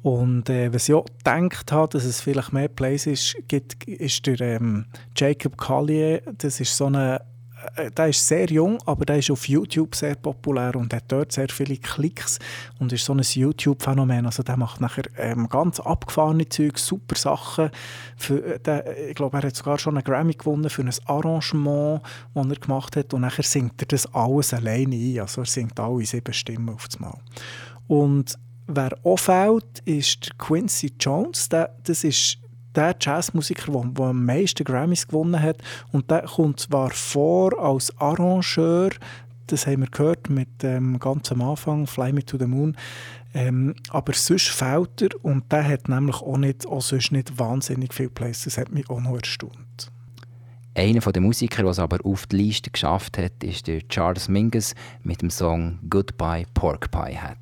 Und 0.02 0.48
äh, 0.48 0.72
was 0.72 0.88
ich 0.88 0.94
auch 0.94 1.06
gedacht 1.06 1.72
habe, 1.72 1.88
dass 1.90 2.04
es 2.04 2.20
vielleicht 2.20 2.52
mehr 2.52 2.68
Plays 2.68 3.06
ist, 3.06 3.36
gibt, 3.48 3.82
ist 3.84 4.26
der 4.26 4.40
ähm, 4.40 4.86
Jacob 5.16 5.56
Collier. 5.56 6.22
Das 6.36 6.60
ist 6.60 6.76
so 6.76 6.86
eine 6.86 7.16
äh, 7.16 7.20
der 7.96 8.08
ist 8.08 8.26
sehr 8.26 8.46
jung, 8.46 8.78
aber 8.86 9.04
der 9.04 9.18
ist 9.18 9.30
auf 9.30 9.48
YouTube 9.48 9.94
sehr 9.94 10.14
populär 10.14 10.76
und 10.76 10.92
hat 10.92 11.04
dort 11.08 11.32
sehr 11.32 11.48
viele 11.48 11.76
Klicks 11.76 12.38
und 12.78 12.92
ist 12.92 13.04
so 13.04 13.12
ein 13.12 13.20
YouTube-Phänomen. 13.20 14.26
Also 14.26 14.42
der 14.42 14.56
macht 14.56 14.80
nachher 14.80 15.04
ähm, 15.16 15.48
ganz 15.48 15.80
abgefahrene 15.80 16.48
Zeug, 16.48 16.78
super 16.78 17.16
Sachen. 17.16 17.70
Für, 18.16 18.44
äh, 18.44 18.58
der, 18.58 19.08
ich 19.08 19.14
glaube, 19.14 19.38
er 19.38 19.44
hat 19.44 19.56
sogar 19.56 19.78
schon 19.78 19.96
einen 19.96 20.04
Grammy 20.04 20.34
gewonnen 20.34 20.70
für 20.70 20.82
ein 20.82 20.90
Arrangement, 21.06 22.02
das 22.34 22.46
er 22.46 22.56
gemacht 22.56 22.96
hat 22.96 23.14
und 23.14 23.22
nachher 23.22 23.44
singt 23.44 23.80
er 23.82 23.86
das 23.86 24.12
alles 24.14 24.54
alleine 24.54 24.94
ein. 24.94 25.20
Also 25.20 25.42
er 25.42 25.46
singt 25.46 25.78
alle 25.78 26.04
sieben 26.04 26.32
Stimmen 26.32 26.70
auf 26.70 26.88
das 26.88 27.00
Mal. 27.00 27.18
Und 27.86 28.38
wer 28.66 28.90
auch 29.02 29.18
fehlt, 29.18 29.80
ist 29.84 30.38
Quincy 30.38 30.92
Jones. 31.00 31.48
Der, 31.48 31.74
das 31.84 32.04
ist 32.04 32.38
der 32.74 32.96
Jazzmusiker, 33.00 33.72
der, 33.72 33.84
der 33.84 34.04
am 34.06 34.24
meisten 34.24 34.64
Grammys 34.64 35.06
gewonnen 35.06 35.40
hat. 35.40 35.58
Und 35.92 36.10
der 36.10 36.22
kommt 36.22 36.60
zwar 36.60 36.90
vor 36.90 37.58
als 37.60 37.96
Arrangeur, 37.98 38.90
das 39.48 39.66
haben 39.66 39.80
wir 39.80 39.88
gehört 39.88 40.28
mit 40.30 40.62
dem 40.62 40.94
ähm, 40.94 40.98
ganz 40.98 41.32
Anfang, 41.32 41.86
Fly 41.86 42.12
Me 42.12 42.24
to 42.24 42.38
the 42.38 42.46
Moon. 42.46 42.76
Ähm, 43.34 43.74
aber 43.90 44.12
sonst 44.14 44.48
fehlt 44.48 45.02
er 45.02 45.08
und 45.22 45.50
der 45.52 45.66
hat 45.66 45.88
nämlich 45.88 46.16
auch, 46.22 46.38
nicht, 46.38 46.66
auch 46.66 46.82
sonst 46.82 47.12
nicht 47.12 47.38
wahnsinnig 47.38 47.92
viele 47.92 48.10
Plays. 48.10 48.44
Das 48.44 48.58
hat 48.58 48.72
mich 48.72 48.88
auch 48.88 49.00
noch 49.00 49.16
erstaunt. 49.16 49.90
Einer 50.74 51.00
der 51.00 51.22
Musiker, 51.22 51.62
der 51.62 51.72
es 51.72 51.78
aber 51.78 51.98
auf 52.04 52.26
die 52.26 52.36
Liste 52.36 52.70
geschafft 52.70 53.18
hat, 53.18 53.42
ist 53.42 53.66
der 53.66 53.86
Charles 53.88 54.28
Mingus 54.28 54.74
mit 55.02 55.22
dem 55.22 55.30
Song 55.30 55.78
Goodbye 55.90 56.46
Pork 56.54 56.90
Pie 56.90 57.16
Hat. 57.16 57.38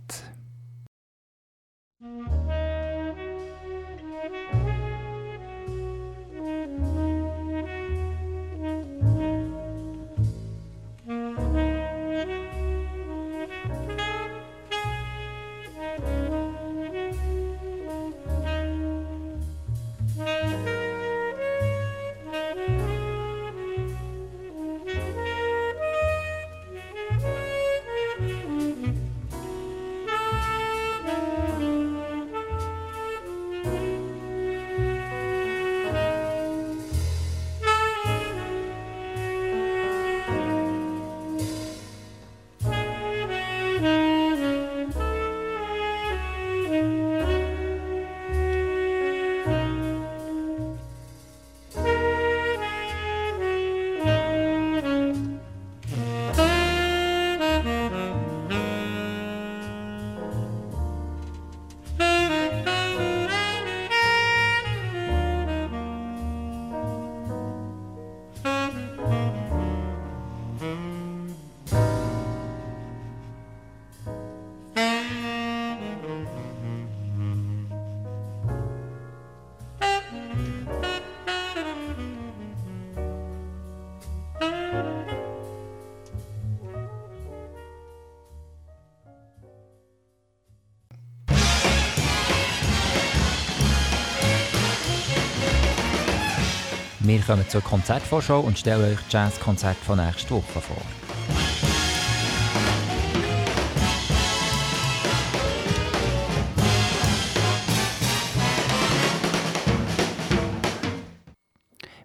Kommen 97.26 97.48
zur 97.48 97.60
Konzertvorschau 97.60 98.40
und 98.40 98.56
stellen 98.56 98.92
euch 98.92 98.98
das 99.04 99.12
Jazzkonzert 99.12 99.76
von 99.78 99.98
nächster 99.98 100.36
Woche 100.36 100.60
vor. 100.60 100.82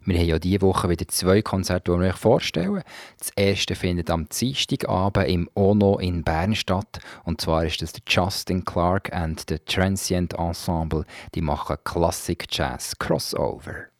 Wir 0.03 0.19
haben 0.19 0.25
ja 0.25 0.39
diese 0.39 0.61
Woche 0.61 0.89
wieder 0.89 1.07
zwei 1.07 1.43
Konzerte, 1.43 1.91
die 1.91 1.99
wir 1.99 2.09
euch 2.09 2.15
vorstellen. 2.15 2.81
Das 3.19 3.29
erste 3.35 3.75
findet 3.75 4.09
am 4.09 4.27
Dienstagabend 4.27 5.27
im 5.27 5.47
Ono 5.53 5.99
in 5.99 6.23
Bern 6.23 6.55
statt. 6.55 6.99
Und 7.23 7.39
zwar 7.39 7.65
ist 7.65 7.81
das 7.83 7.93
der 7.93 8.01
Justin 8.07 8.65
Clark 8.65 9.13
and 9.13 9.43
the 9.47 9.59
Transient 9.59 10.33
Ensemble. 10.33 11.05
Die 11.35 11.41
machen 11.41 11.77
Classic 11.83 12.43
Jazz 12.49 12.97
Crossover. 12.97 13.90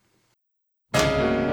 Thank 0.93 1.45
you. 1.45 1.50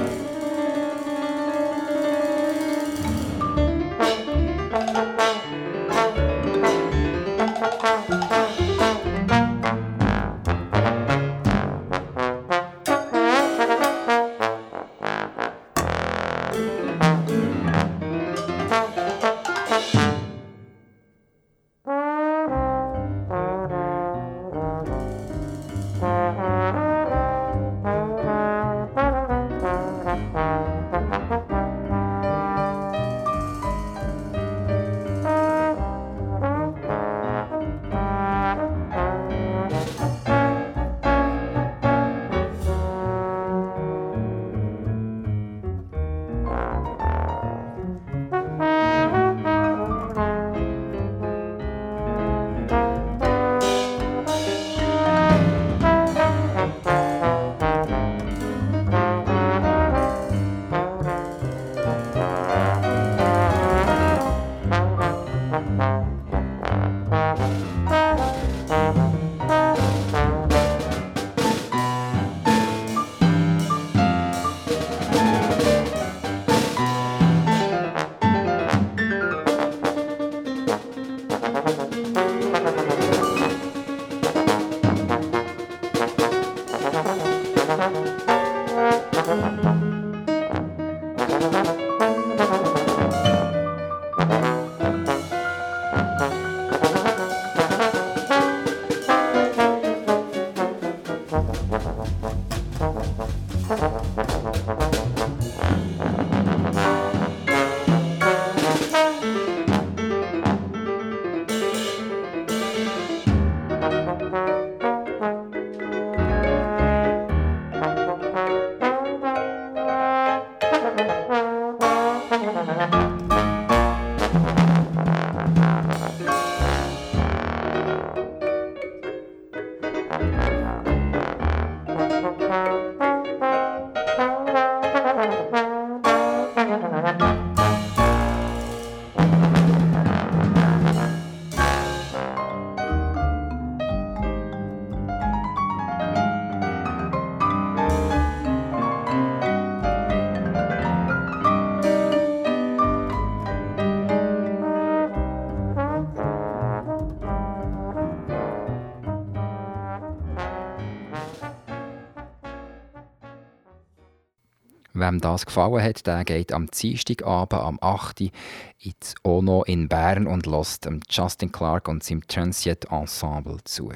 Wem 165.09 165.23
das 165.23 165.47
gefallen 165.47 165.83
hat, 165.83 166.07
der 166.07 166.23
geht 166.23 166.53
am 166.53 166.67
Dienstagabend 166.67 167.63
am 167.63 167.79
8. 167.81 168.21
Uhr 168.21 168.31
ins 168.79 169.15
Ono 169.23 169.63
in 169.63 169.89
Bern 169.89 170.27
und 170.27 170.45
lässt 170.45 170.87
Justin 171.09 171.51
Clark 171.51 171.89
und 171.89 172.03
seinem 172.03 172.27
Transient 172.27 172.91
Ensemble 172.91 173.57
zu. 173.65 173.91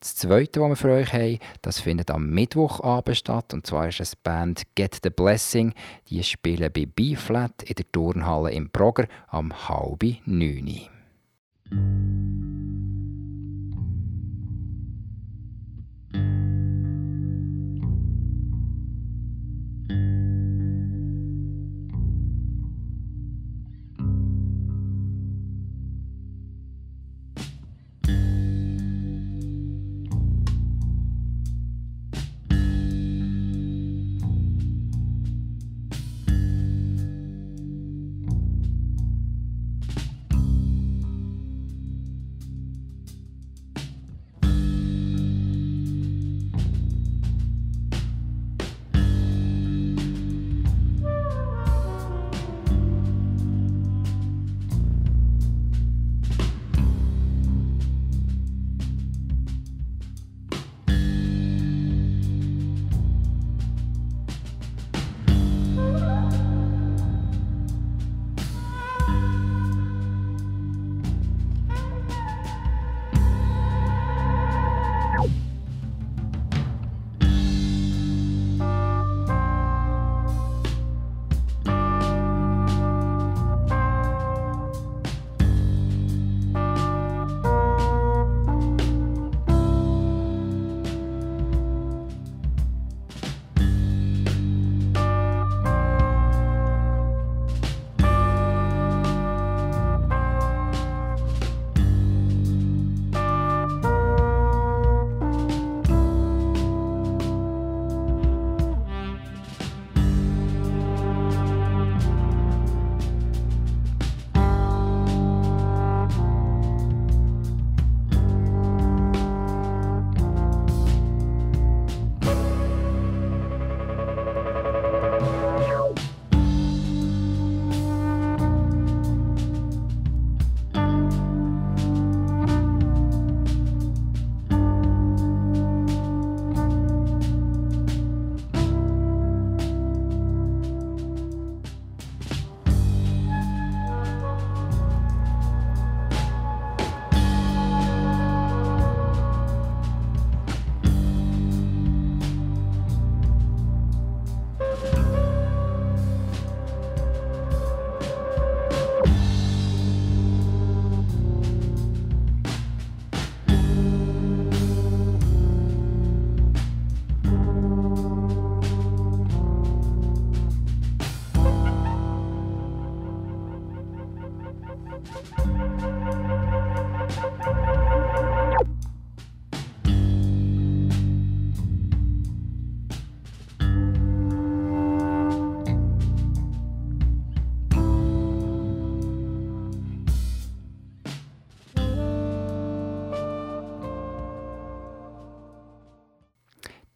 Das 0.00 0.16
zweite, 0.16 0.60
was 0.62 0.70
wir 0.70 0.76
für 0.76 0.92
euch 0.94 1.12
haben, 1.12 1.38
das 1.62 1.78
findet 1.78 2.10
am 2.10 2.28
Mittwochabend 2.28 3.18
statt. 3.18 3.54
Und 3.54 3.68
zwar 3.68 3.86
ist 3.86 4.00
es 4.00 4.16
Band 4.16 4.62
Get 4.74 4.98
the 5.04 5.10
Blessing. 5.10 5.74
Die 6.08 6.24
spielen 6.24 6.72
bei 6.72 6.86
B-Flat 6.86 7.62
in 7.62 7.76
der 7.76 7.92
Turnhalle 7.92 8.50
im 8.50 8.68
Brogger 8.68 9.06
am 9.28 9.68
halben 9.68 10.18
neun. 10.24 10.88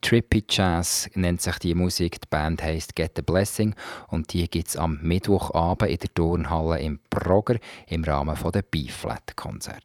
Trippy 0.05 0.43
Jazz 0.47 1.09
nennt 1.15 1.41
sich 1.41 1.57
die 1.57 1.73
Musik. 1.73 2.21
Die 2.21 2.27
Band 2.29 2.61
heisst 2.61 2.95
Get 2.95 3.17
a 3.17 3.23
Blessing 3.23 3.73
und 4.09 4.31
die 4.33 4.47
gibt 4.47 4.67
es 4.67 4.77
am 4.77 4.99
Mittwochabend 5.01 5.89
in 5.89 5.97
der 5.97 6.13
Turnhalle 6.13 6.79
im 6.79 6.99
Progger 7.09 7.57
im 7.87 8.03
Rahmen 8.03 8.37
der 8.53 8.61
B-Flat-Konzert. 8.61 9.83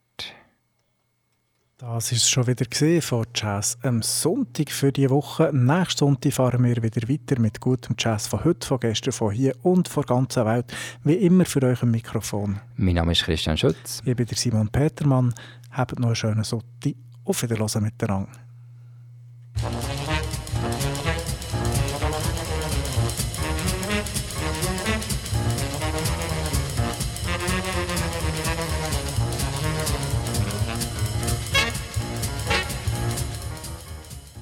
Das 1.78 2.12
ist 2.12 2.28
schon 2.28 2.46
wieder 2.46 2.66
gesehen 2.66 3.00
von 3.00 3.24
Jazz 3.34 3.78
am 3.80 4.02
Sonntag 4.02 4.70
für 4.70 4.92
die 4.92 5.08
Woche. 5.08 5.52
Nächsten 5.54 6.00
Sonntag 6.00 6.34
fahren 6.34 6.64
wir 6.64 6.82
wieder 6.82 7.08
weiter 7.08 7.40
mit 7.40 7.58
gutem 7.58 7.96
Jazz 7.98 8.26
von 8.26 8.44
heute, 8.44 8.66
von 8.66 8.78
gestern, 8.78 9.14
von 9.14 9.32
hier 9.32 9.54
und 9.62 9.88
von 9.88 10.04
der 10.06 10.16
ganzen 10.16 10.44
Welt. 10.44 10.66
Wie 11.02 11.14
immer 11.14 11.46
für 11.46 11.62
euch 11.62 11.82
im 11.82 11.92
Mikrofon. 11.92 12.60
Mein 12.76 12.96
Name 12.96 13.12
ist 13.12 13.24
Christian 13.24 13.56
Schütz. 13.56 14.02
Ich 14.04 14.14
bin 14.14 14.26
der 14.26 14.36
Simon 14.36 14.68
Petermann. 14.68 15.32
Habt 15.70 15.98
noch 15.98 16.08
einen 16.08 16.14
schönen 16.14 16.44
Sonntag. 16.44 16.94
Auf 17.24 17.42
Wiedersehen 17.42 17.84
miteinander. 17.84 18.28